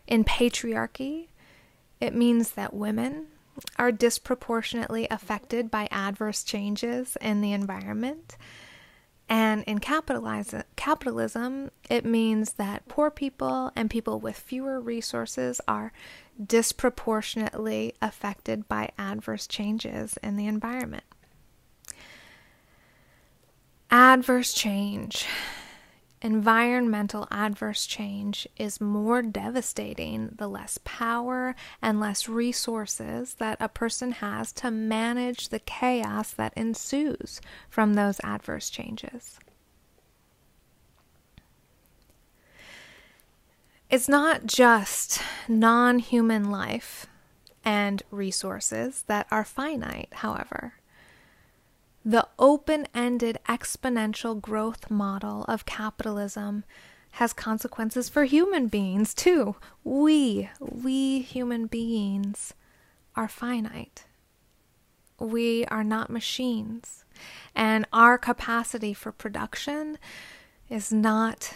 [0.07, 1.27] In patriarchy,
[1.99, 3.27] it means that women
[3.77, 8.37] are disproportionately affected by adverse changes in the environment.
[9.27, 15.93] And in capitalism, it means that poor people and people with fewer resources are
[16.43, 21.03] disproportionately affected by adverse changes in the environment.
[23.93, 25.25] Adverse change,
[26.21, 34.13] environmental adverse change, is more devastating the less power and less resources that a person
[34.13, 39.37] has to manage the chaos that ensues from those adverse changes.
[43.89, 47.07] It's not just non human life
[47.65, 50.75] and resources that are finite, however.
[52.03, 56.63] The open ended exponential growth model of capitalism
[57.11, 59.55] has consequences for human beings too.
[59.83, 62.53] We, we human beings,
[63.15, 64.05] are finite.
[65.19, 67.05] We are not machines,
[67.53, 69.99] and our capacity for production
[70.69, 71.53] is not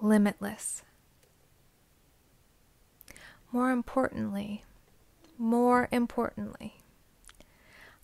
[0.00, 0.82] limitless.
[3.50, 4.64] More importantly,
[5.36, 6.76] more importantly,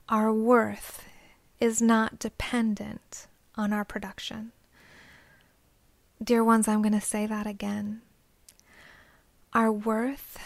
[0.08, 1.02] our worth
[1.60, 4.52] is not dependent on our production.
[6.22, 8.02] Dear ones, I'm going to say that again.
[9.52, 10.38] Our worth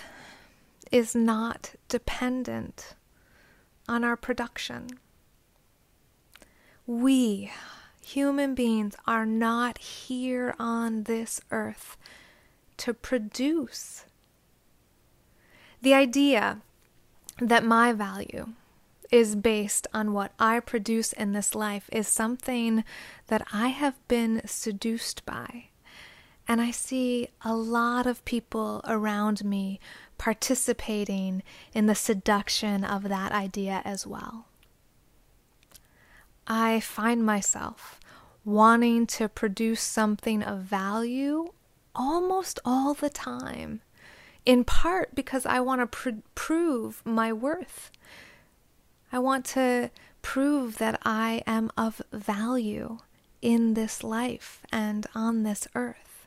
[0.91, 2.95] is not dependent
[3.89, 4.89] on our production.
[6.87, 7.51] We,
[8.05, 11.97] human beings, are not here on this earth
[12.79, 14.05] to produce.
[15.81, 16.61] The idea
[17.39, 18.49] that my value,
[19.13, 22.83] is based on what I produce in this life is something
[23.27, 25.67] that I have been seduced by.
[26.49, 29.79] And I see a lot of people around me
[30.17, 31.43] participating
[31.75, 34.47] in the seduction of that idea as well.
[36.47, 38.01] I find myself
[38.45, 41.53] wanting to produce something of value
[41.95, 43.83] almost all the time,
[44.47, 47.91] in part because I want to pr- prove my worth
[49.15, 49.91] I want to
[50.23, 52.99] prove that I am of value
[53.43, 56.27] in this life and on this earth.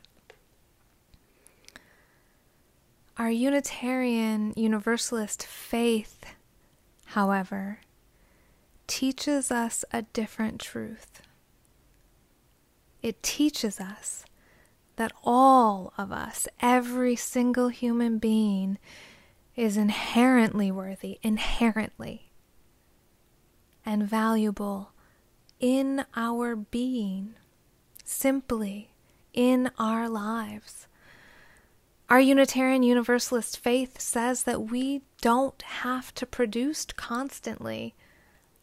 [3.18, 6.26] Our Unitarian Universalist faith,
[7.06, 7.80] however,
[8.86, 11.22] teaches us a different truth.
[13.02, 14.24] It teaches us
[14.94, 18.78] that all of us, every single human being,
[19.56, 22.25] is inherently worthy, inherently
[23.86, 24.90] and valuable
[25.60, 27.34] in our being,
[28.04, 28.90] simply
[29.32, 30.88] in our lives.
[32.10, 37.94] Our Unitarian Universalist faith says that we don't have to produce constantly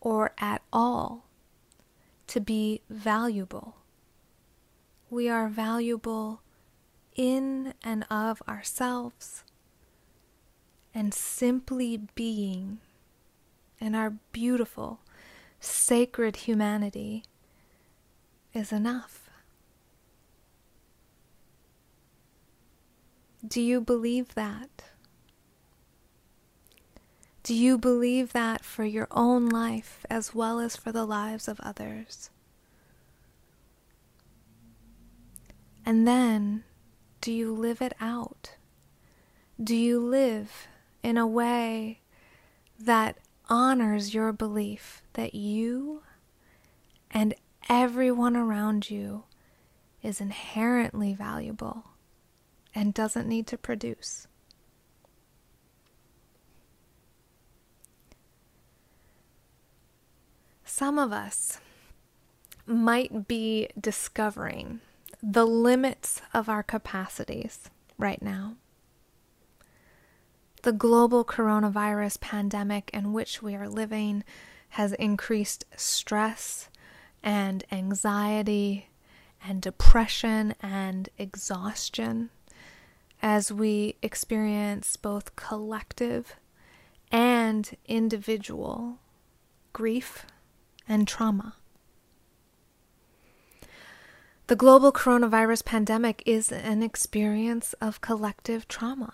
[0.01, 1.25] or at all
[2.27, 3.77] to be valuable.
[5.09, 6.41] We are valuable
[7.15, 9.43] in and of ourselves
[10.93, 12.79] and simply being
[13.79, 14.99] in our beautiful
[15.63, 17.23] sacred humanity
[18.53, 19.29] is enough.
[23.45, 24.83] Do you believe that?
[27.43, 31.59] Do you believe that for your own life as well as for the lives of
[31.59, 32.29] others?
[35.85, 36.63] And then,
[37.19, 38.55] do you live it out?
[39.61, 40.67] Do you live
[41.03, 41.99] in a way
[42.79, 43.17] that
[43.53, 46.01] honors your belief that you
[47.11, 47.35] and
[47.69, 49.25] everyone around you
[50.01, 51.83] is inherently valuable
[52.73, 54.25] and doesn't need to produce?
[60.65, 61.59] Some of us
[62.65, 64.81] might be discovering
[65.21, 68.55] the limits of our capacities right now.
[70.63, 74.23] The global coronavirus pandemic in which we are living
[74.69, 76.69] has increased stress
[77.21, 78.87] and anxiety
[79.45, 82.29] and depression and exhaustion
[83.21, 86.37] as we experience both collective
[87.11, 88.99] and individual
[89.73, 90.25] grief
[90.87, 91.55] and trauma.
[94.47, 99.13] The global coronavirus pandemic is an experience of collective trauma.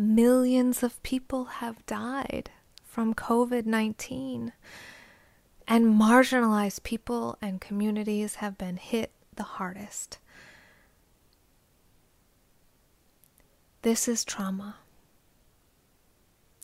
[0.00, 2.50] Millions of people have died
[2.82, 4.54] from COVID 19,
[5.68, 10.18] and marginalized people and communities have been hit the hardest.
[13.82, 14.76] This is trauma.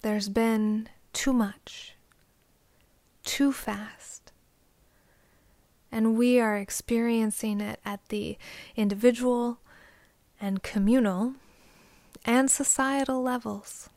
[0.00, 1.94] There's been too much,
[3.22, 4.32] too fast
[5.92, 8.38] and we are experiencing it at the
[8.76, 9.58] individual
[10.40, 11.34] and communal
[12.26, 13.88] and societal levels.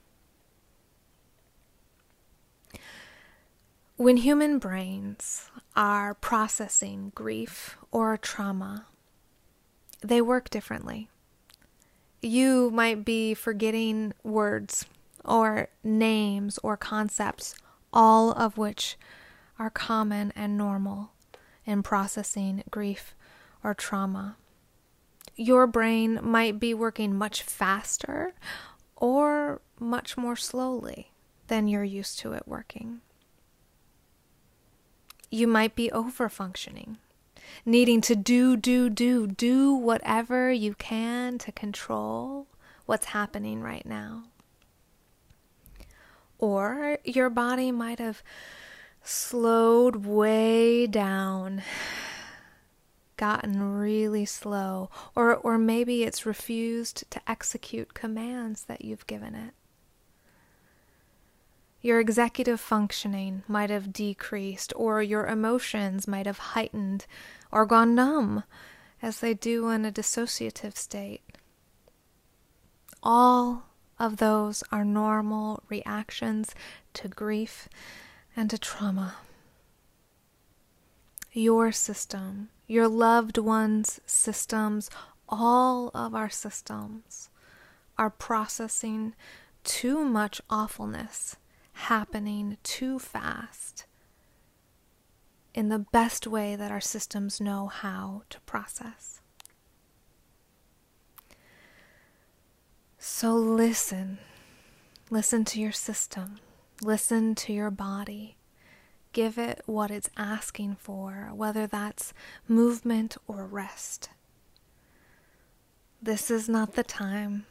[3.97, 8.85] When human brains are processing grief or trauma,
[10.01, 11.09] they work differently.
[12.21, 14.85] You might be forgetting words
[15.25, 17.55] or names or concepts,
[17.91, 18.97] all of which
[19.57, 21.11] are common and normal
[21.65, 23.15] in processing grief
[23.63, 24.37] or trauma.
[25.39, 28.33] Your brain might be working much faster
[28.97, 31.13] or much more slowly
[31.47, 32.99] than you're used to it working.
[35.31, 36.97] You might be over functioning,
[37.65, 42.47] needing to do, do, do, do whatever you can to control
[42.85, 44.25] what's happening right now.
[46.37, 48.21] Or your body might have
[49.03, 51.63] slowed way down,
[53.19, 59.53] gotten really slow, or, or maybe it's refused to execute commands that you've given it.
[61.81, 67.05] Your executive functioning might have decreased, or your emotions might have heightened
[67.51, 68.43] or gone numb,
[69.01, 71.21] as they do in a dissociative state.
[73.03, 73.63] All
[73.99, 76.55] of those are normal reactions
[76.93, 77.67] to grief
[78.33, 79.15] and to trauma.
[81.33, 84.89] Your system, your loved one's systems,
[85.27, 87.29] all of our systems
[87.97, 89.15] are processing
[89.63, 91.35] too much awfulness
[91.73, 93.85] happening too fast
[95.53, 99.19] in the best way that our systems know how to process.
[102.99, 104.19] So listen.
[105.09, 106.39] Listen to your system.
[106.83, 108.38] Listen to your body.
[109.11, 112.13] Give it what it's asking for, whether that's
[112.47, 114.09] movement or rest.
[116.01, 117.45] This is not the time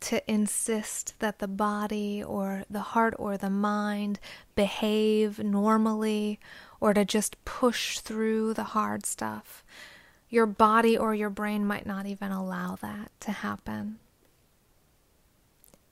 [0.00, 4.18] to insist that the body or the heart or the mind
[4.54, 6.40] behave normally
[6.80, 9.64] or to just push through the hard stuff.
[10.28, 13.98] Your body or your brain might not even allow that to happen.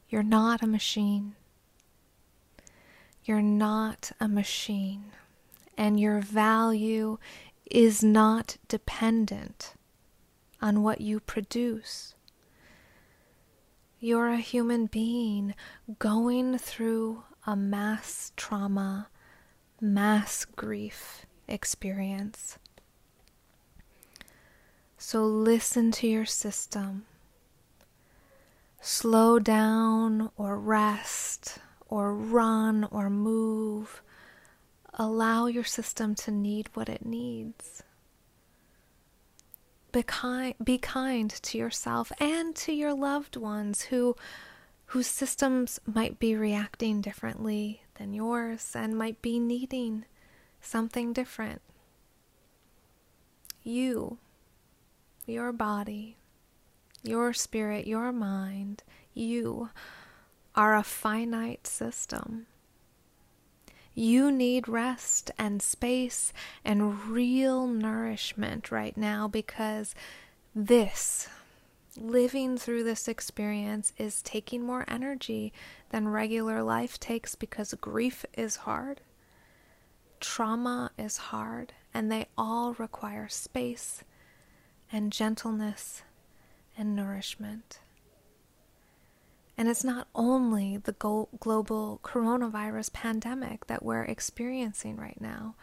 [0.09, 1.36] You're not a machine.
[3.24, 5.12] You're not a machine,
[5.76, 7.18] and your value
[7.70, 9.74] is not dependent
[10.62, 12.14] on what you produce.
[13.98, 15.54] You're a human being
[15.98, 19.08] going through a mass trauma,
[19.80, 22.58] mass grief experience.
[24.96, 27.04] So listen to your system.
[28.80, 31.58] Slow down or rest
[31.91, 34.01] or run or move.
[34.95, 37.82] Allow your system to need what it needs.
[39.93, 44.16] Be kind, be kind to yourself and to your loved ones who
[44.86, 50.05] whose systems might be reacting differently than yours and might be needing
[50.61, 51.61] something different.
[53.62, 54.18] You,
[55.26, 56.16] your body,
[57.05, 58.82] your spirit, your mind,
[59.14, 59.70] you
[60.55, 62.46] are a finite system.
[63.94, 66.32] You need rest and space
[66.64, 69.94] and real nourishment right now because
[70.55, 71.28] this,
[71.96, 75.53] living through this experience, is taking more energy
[75.90, 79.01] than regular life takes because grief is hard,
[80.20, 84.05] trauma is hard, and they all require space
[84.92, 86.03] and gentleness
[86.78, 87.80] and nourishment.
[89.61, 95.54] And it's not only the global coronavirus pandemic that we're experiencing right now.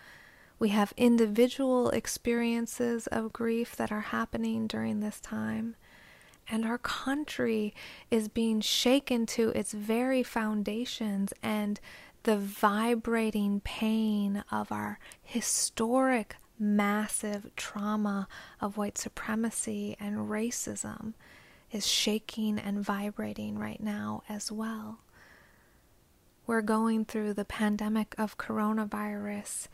[0.60, 5.78] We have individual experiences of grief that are happening during this time.
[6.48, 7.74] And our country
[8.12, 11.80] is being shaken to its very foundations, and
[12.22, 18.28] the vibrating pain of our historic, massive trauma
[18.62, 21.16] of white supremacy and racism
[21.72, 25.00] is shaking and vibrating right now as well.
[26.46, 29.68] We're going through the pandemic of coronavirus,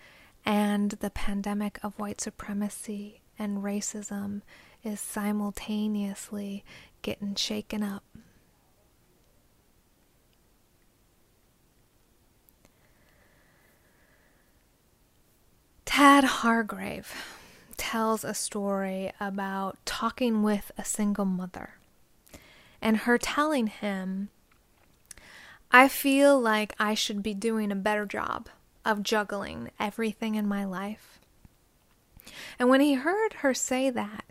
[0.46, 4.42] and the pandemic of white supremacy and racism
[4.84, 6.66] is simultaneously
[7.02, 8.04] getting shaken up.
[15.86, 17.14] Tad Hargrave
[17.78, 21.76] tells a story about talking with a single mother
[22.84, 24.30] and her telling him,
[25.72, 28.50] I feel like I should be doing a better job
[28.86, 31.20] of juggling everything in my life.
[32.60, 34.26] And when he heard her say that,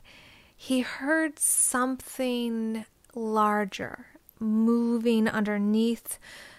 [0.55, 2.84] he heard something
[3.14, 4.07] larger
[4.38, 6.18] moving underneath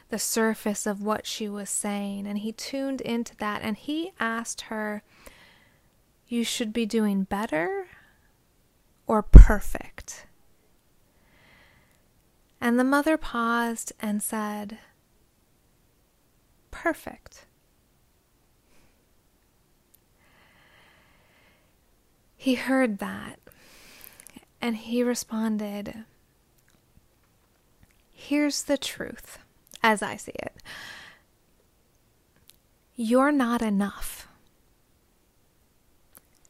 [0.09, 2.25] the surface of what she was saying.
[2.25, 5.03] And he tuned into that and he asked her,
[6.27, 7.85] You should be doing better
[9.05, 10.25] or perfect?
[12.63, 14.77] And the mother paused and said,
[16.71, 17.45] Perfect.
[22.37, 23.37] He heard that
[24.61, 26.05] and he responded,
[28.13, 29.39] Here's the truth,
[29.83, 30.55] as I see it.
[32.95, 34.29] You're not enough.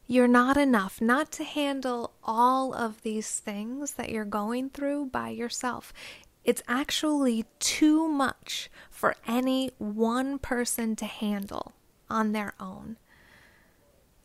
[0.06, 5.30] You're not enough not to handle all of these things that you're going through by
[5.30, 5.94] yourself.
[6.44, 11.72] It's actually too much for any one person to handle
[12.10, 12.98] on their own.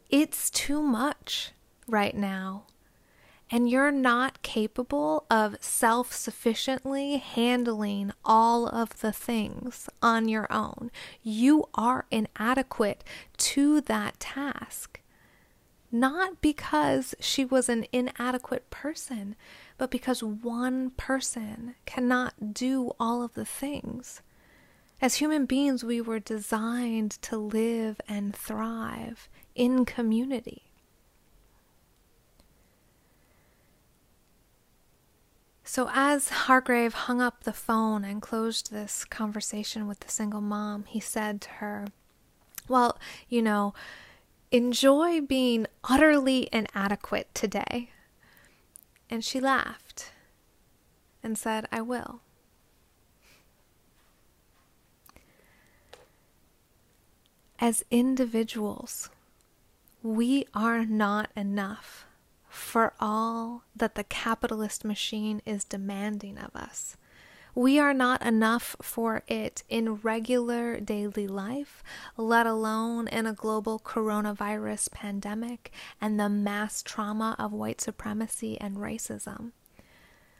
[0.09, 1.53] It's too much
[1.87, 2.65] right now.
[3.51, 10.91] And you're not capable of self sufficiently handling all of the things on your own.
[11.23, 13.03] You are inadequate
[13.37, 14.99] to that task
[15.91, 19.35] not because she was an inadequate person,
[19.77, 24.21] but because one person cannot do all of the things.
[25.01, 30.63] As human beings, we were designed to live and thrive in community.
[35.63, 40.85] So, as Hargrave hung up the phone and closed this conversation with the single mom,
[40.85, 41.85] he said to her,
[42.67, 42.97] Well,
[43.29, 43.75] you know,
[44.51, 47.91] enjoy being utterly inadequate today.
[49.09, 50.11] And she laughed
[51.23, 52.21] and said, I will.
[57.59, 59.09] As individuals,
[60.01, 62.05] we are not enough
[62.47, 66.95] for all that the capitalist machine is demanding of us.
[67.55, 71.83] We are not enough for it in regular daily life,
[72.15, 78.77] let alone in a global coronavirus pandemic and the mass trauma of white supremacy and
[78.77, 79.51] racism.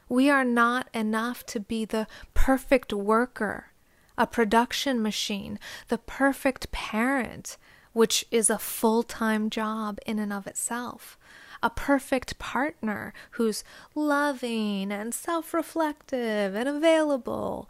[0.07, 3.73] We are not enough to be the perfect worker,
[4.17, 7.57] a production machine, the perfect parent,
[7.93, 11.17] which is a full time job in and of itself
[11.61, 13.63] a perfect partner who's
[13.95, 17.69] loving and self reflective and available,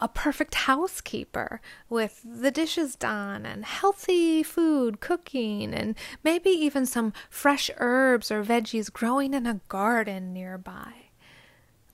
[0.00, 7.12] a perfect housekeeper with the dishes done and healthy food cooking, and maybe even some
[7.30, 10.92] fresh herbs or veggies growing in a garden nearby.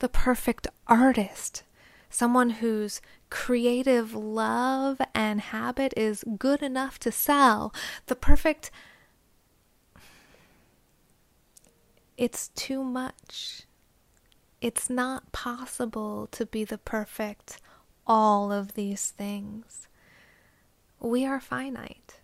[0.01, 1.63] The perfect artist,
[2.09, 7.73] someone whose creative love and habit is good enough to sell,
[8.07, 8.71] the perfect
[12.21, 13.63] It's too much.
[14.61, 17.63] It's not possible to be the perfect
[18.07, 19.89] all of these things.
[20.99, 22.21] We are finite.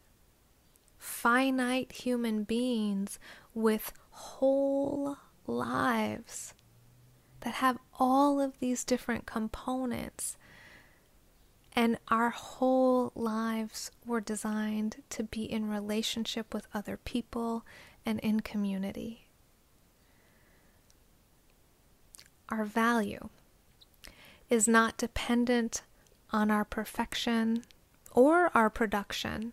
[0.99, 3.19] Finite human beings
[3.55, 5.17] with whole
[5.47, 6.53] lives
[7.41, 10.37] that have all of these different components.
[11.73, 17.65] And our whole lives were designed to be in relationship with other people
[18.05, 19.26] and in community.
[22.49, 23.29] Our value
[24.49, 25.83] is not dependent
[26.31, 27.65] on our perfection
[28.13, 29.53] or our production.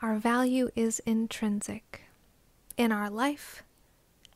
[0.00, 2.02] Our value is intrinsic
[2.76, 3.62] in our life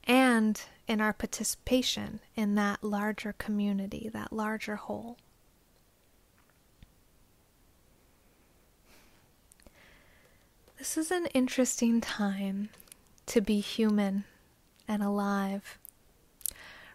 [0.04, 5.16] and in our participation in that larger community, that larger whole.
[10.78, 12.68] This is an interesting time
[13.26, 14.24] to be human
[14.86, 15.78] and alive.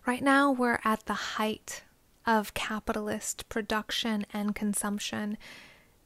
[0.06, 1.84] Right now, we're at the height
[2.26, 5.38] of capitalist production and consumption,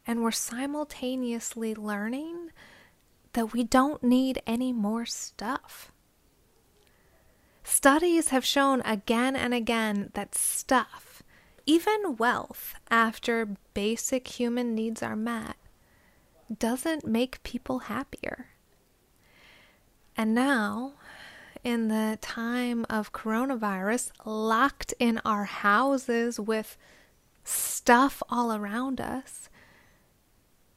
[0.05, 2.51] and we're simultaneously learning
[3.33, 5.91] that we don't need any more stuff.
[7.63, 11.23] Studies have shown again and again that stuff,
[11.65, 15.55] even wealth, after basic human needs are met,
[16.59, 18.49] doesn't make people happier.
[20.15, 20.93] And now,
[21.65, 26.77] in the time of coronavirus, locked in our houses with
[27.43, 29.49] stuff all around us,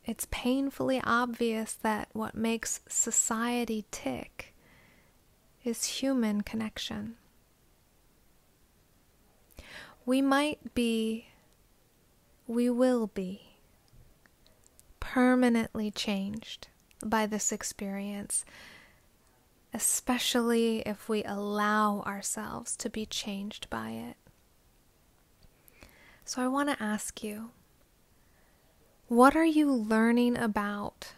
[0.07, 4.55] it's painfully obvious that what makes society tick
[5.63, 7.17] is human connection.
[10.07, 11.27] We might be,
[12.47, 13.43] we will be
[15.01, 16.69] permanently changed
[17.05, 18.47] by this experience,
[19.73, 24.17] especially if we allow ourselves to be changed by it.
[26.25, 27.51] So I want to ask you
[29.09, 31.15] what are you learning about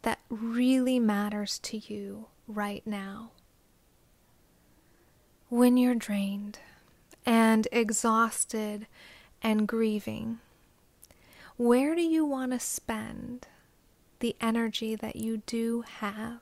[0.00, 3.32] that really matters to you right now?
[5.50, 6.58] When you're drained
[7.26, 8.86] and exhausted
[9.42, 10.40] and grieving,
[11.56, 13.46] where do you want to spend
[14.20, 16.40] the energy that you do have?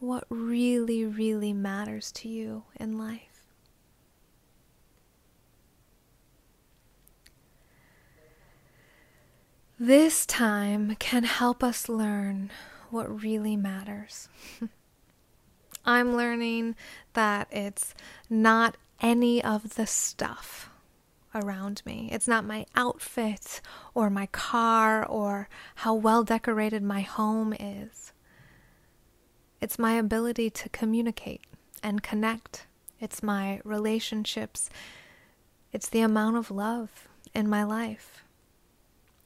[0.00, 3.42] What really, really matters to you in life?
[9.80, 12.50] This time can help us learn
[12.90, 14.28] what really matters.
[15.84, 16.76] I'm learning
[17.14, 17.94] that it's
[18.28, 20.70] not any of the stuff
[21.34, 22.08] around me.
[22.12, 23.60] It's not my outfit
[23.94, 28.12] or my car or how well decorated my home is.
[29.60, 31.42] It's my ability to communicate
[31.82, 32.66] and connect.
[33.00, 34.70] It's my relationships.
[35.72, 38.24] It's the amount of love in my life.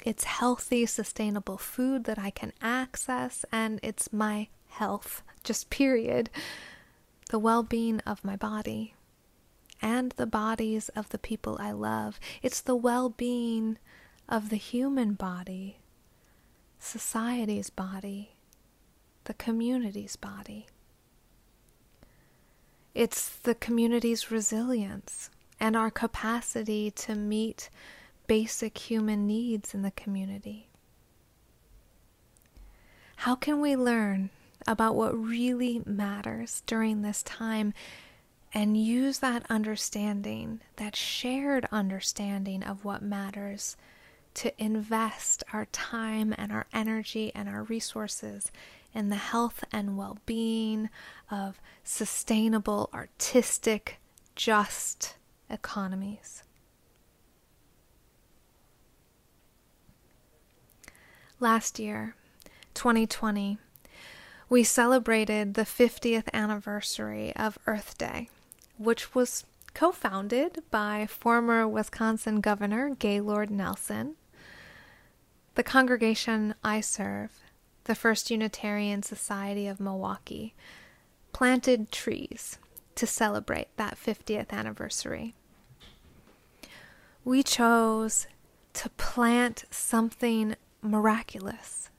[0.04, 6.28] It's healthy, sustainable food that I can access, and it's my health, just period.
[7.30, 8.94] The well being of my body
[9.80, 12.18] and the bodies of the people I love.
[12.42, 13.78] It's the well being
[14.28, 15.78] of the human body,
[16.78, 18.31] society's body,
[19.24, 20.66] the community's body.
[22.94, 27.70] It's the community's resilience and our capacity to meet
[28.26, 30.68] basic human needs in the community?
[33.16, 34.30] How can we learn
[34.66, 37.74] about what really matters during this time
[38.54, 43.76] and use that understanding, that shared understanding of what matters,
[44.34, 48.50] to invest our time and our energy and our resources
[48.94, 50.90] in the health and well being
[51.30, 53.98] of sustainable, artistic,
[54.34, 55.16] just
[55.48, 56.42] economies?
[61.40, 62.14] Last year,
[62.74, 63.58] 2020,
[64.48, 68.28] we celebrated the 50th anniversary of Earth Day,
[68.78, 74.14] which was co founded by former Wisconsin Governor Gaylord Nelson.
[75.54, 77.41] The congregation I serve,
[77.84, 80.54] the First Unitarian Society of Milwaukee,
[81.32, 82.58] planted trees
[82.94, 85.34] to celebrate that 50th anniversary.
[87.24, 88.26] We chose
[88.74, 91.90] to plant something miraculous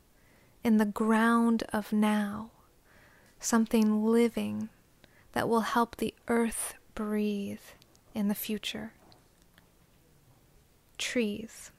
[0.64, 2.52] in the ground of now,
[3.40, 4.70] something living
[5.34, 7.60] that will help the earth breathe
[8.14, 8.94] in the future.
[10.98, 11.72] Trees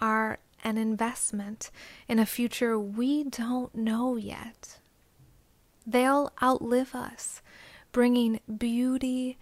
[0.00, 1.70] are an investment
[2.08, 4.78] in a future we don't know yet.
[5.86, 7.40] They'll outlive us,
[7.92, 9.38] bringing beauty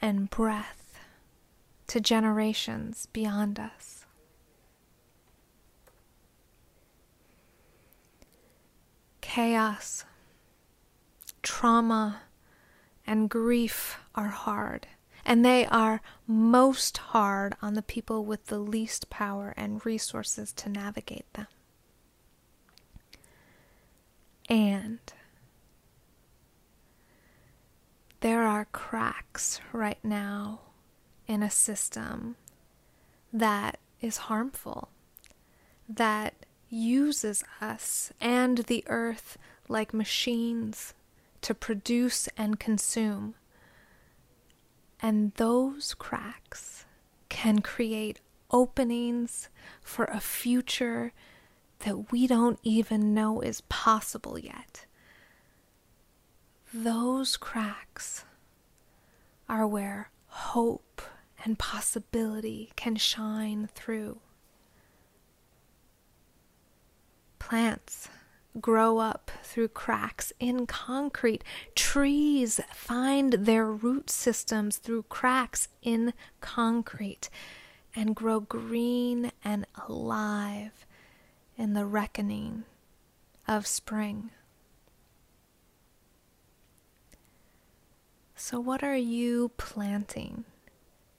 [0.00, 0.98] and breath
[1.88, 3.96] to generations beyond us.
[9.36, 10.06] chaos,
[11.42, 12.22] trauma,
[13.06, 14.86] and grief are hard,
[15.26, 20.68] and they are most hard on the people with the least power and resources to
[20.68, 21.48] navigate them.
[24.48, 25.00] And
[28.20, 30.60] there are cracks right now
[31.26, 32.36] in a system
[33.32, 34.90] that is harmful,
[35.88, 36.34] that
[36.70, 39.36] uses us and the earth
[39.68, 40.94] like machines
[41.40, 43.34] to produce and consume.
[45.02, 46.84] And those cracks
[47.28, 48.20] can create
[48.50, 49.48] openings
[49.82, 51.12] for a future
[51.80, 54.86] that we don't even know is possible yet.
[56.72, 58.24] Those cracks
[59.48, 61.02] are where hope
[61.44, 64.18] and possibility can shine through.
[67.38, 68.08] Plants
[68.60, 71.42] grow up through cracks in concrete.
[71.74, 77.28] Trees find their root systems through cracks in concrete
[77.94, 80.86] and grow green and alive
[81.56, 82.64] in the reckoning
[83.48, 84.30] of spring.
[88.34, 90.44] So, what are you planting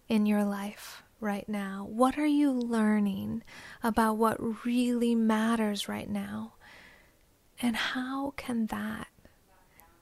[0.07, 1.87] in your life right now?
[1.89, 3.43] What are you learning
[3.83, 6.53] about what really matters right now?
[7.61, 9.07] And how can that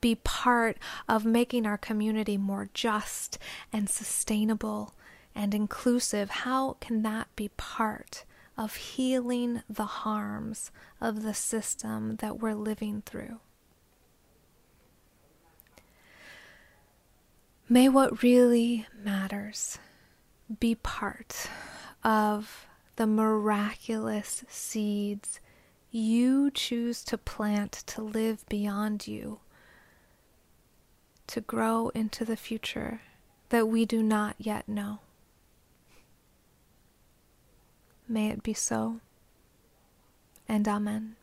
[0.00, 0.76] be part
[1.08, 3.38] of making our community more just
[3.72, 4.94] and sustainable
[5.34, 6.30] and inclusive?
[6.30, 8.24] How can that be part
[8.58, 13.40] of healing the harms of the system that we're living through?
[17.68, 19.78] May what really matters
[20.60, 21.48] be part
[22.04, 25.40] of the miraculous seeds
[25.96, 29.40] you choose to plant to live beyond you,
[31.26, 33.00] to grow into the future
[33.48, 34.98] that we do not yet know.
[38.06, 39.00] May it be so,
[40.46, 41.16] and Amen.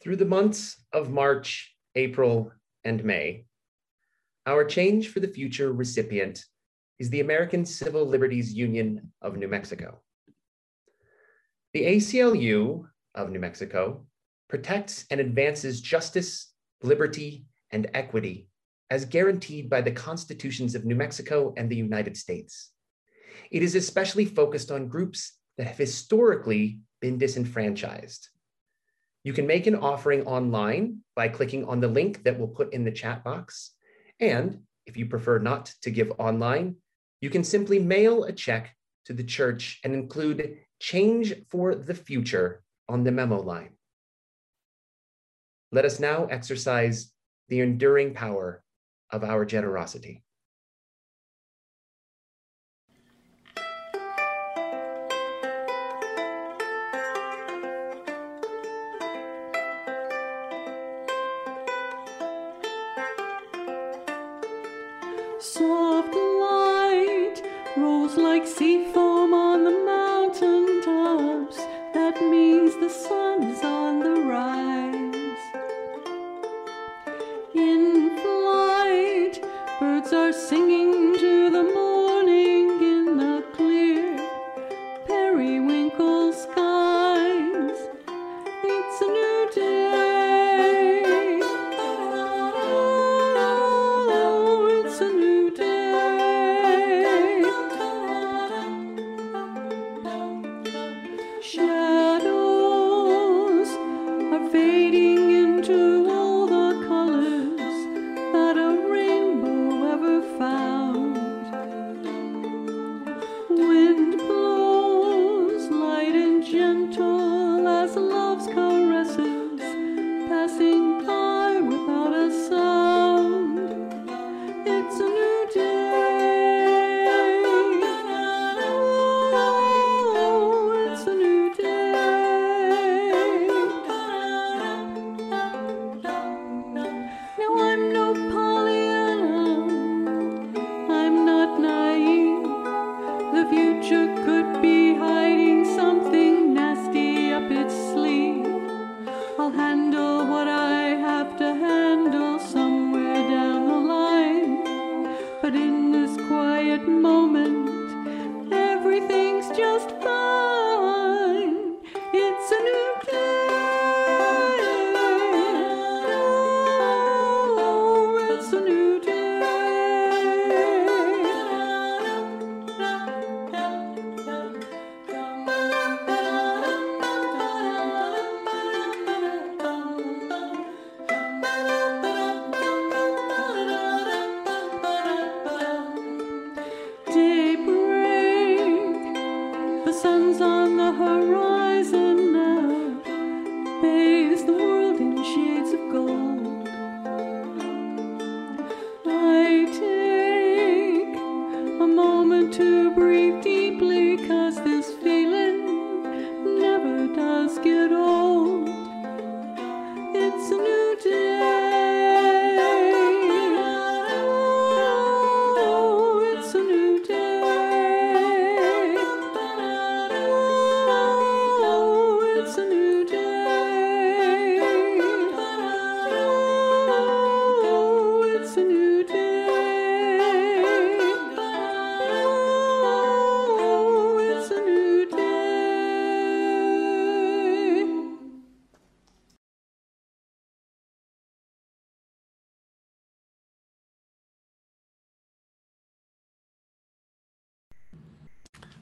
[0.00, 2.52] Through the months of March, April,
[2.84, 3.44] and May,
[4.48, 6.42] our Change for the Future recipient
[6.98, 10.00] is the American Civil Liberties Union of New Mexico.
[11.74, 14.06] The ACLU of New Mexico
[14.48, 16.50] protects and advances justice,
[16.82, 18.48] liberty, and equity
[18.88, 22.70] as guaranteed by the constitutions of New Mexico and the United States.
[23.50, 28.30] It is especially focused on groups that have historically been disenfranchised.
[29.24, 32.84] You can make an offering online by clicking on the link that we'll put in
[32.84, 33.72] the chat box
[34.20, 36.76] and if you prefer not to give online,
[37.20, 42.62] you can simply mail a check to the church and include Change for the Future
[42.88, 43.70] on the memo line.
[45.72, 47.12] Let us now exercise
[47.48, 48.62] the enduring power
[49.10, 50.22] of our generosity.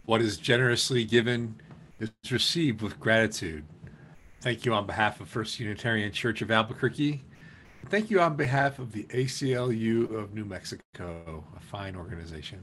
[0.06, 1.56] What is generously given
[1.98, 3.64] is received with gratitude.
[4.40, 7.24] Thank you on behalf of First Unitarian Church of Albuquerque.
[7.88, 12.60] Thank you on behalf of the ACLU of New Mexico, a fine organization.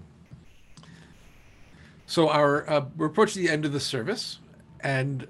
[2.06, 4.40] So our uh, we're approaching the end of the service,
[4.80, 5.28] and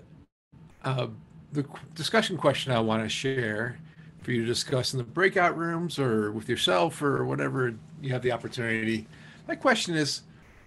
[0.84, 1.08] uh,
[1.52, 3.80] the discussion question I want to share
[4.22, 8.22] for you to discuss in the breakout rooms or with yourself or whatever you have
[8.22, 9.08] the opportunity.
[9.48, 10.22] My question is,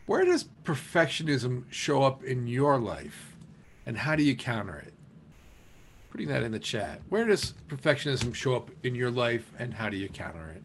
[0.07, 3.36] where does perfectionism show up in your life,
[3.84, 4.94] and how do you counter it?
[6.11, 7.00] Putting that in the chat.
[7.09, 10.62] Where does perfectionism show up in your life, and how do you counter it?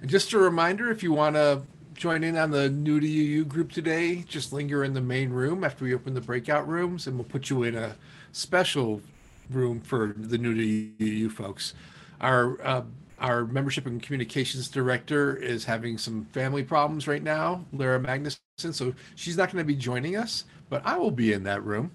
[0.00, 1.62] And just a reminder, if you want to
[1.92, 5.62] join in on the new to UU group today, just linger in the main room
[5.62, 7.96] after we open the breakout rooms, and we'll put you in a
[8.32, 9.02] special
[9.50, 11.74] room for the new to UU folks.
[12.20, 12.82] Our uh,
[13.20, 18.38] our membership and communications director is having some family problems right now, Lara Magnuson,
[18.72, 21.90] so she's not going to be joining us, but I will be in that room,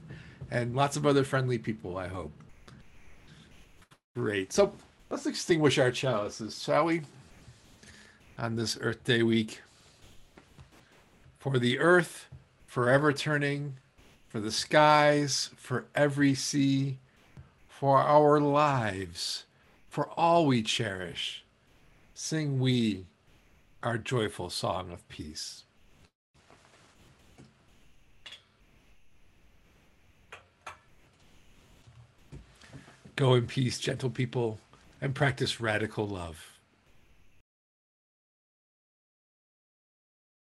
[0.51, 2.31] and lots of other friendly people, I hope.
[4.15, 4.53] Great.
[4.53, 4.73] So
[5.09, 7.01] let's extinguish our chalices, shall we?
[8.37, 9.61] On this Earth Day week.
[11.39, 12.27] For the earth,
[12.65, 13.77] forever turning,
[14.29, 16.99] for the skies, for every sea,
[17.67, 19.45] for our lives,
[19.95, 21.45] for all we cherish,
[22.13, 23.05] sing we
[23.81, 25.63] our joyful song of peace.
[33.15, 34.59] Go in peace, gentle people,
[34.99, 36.54] and practice radical love.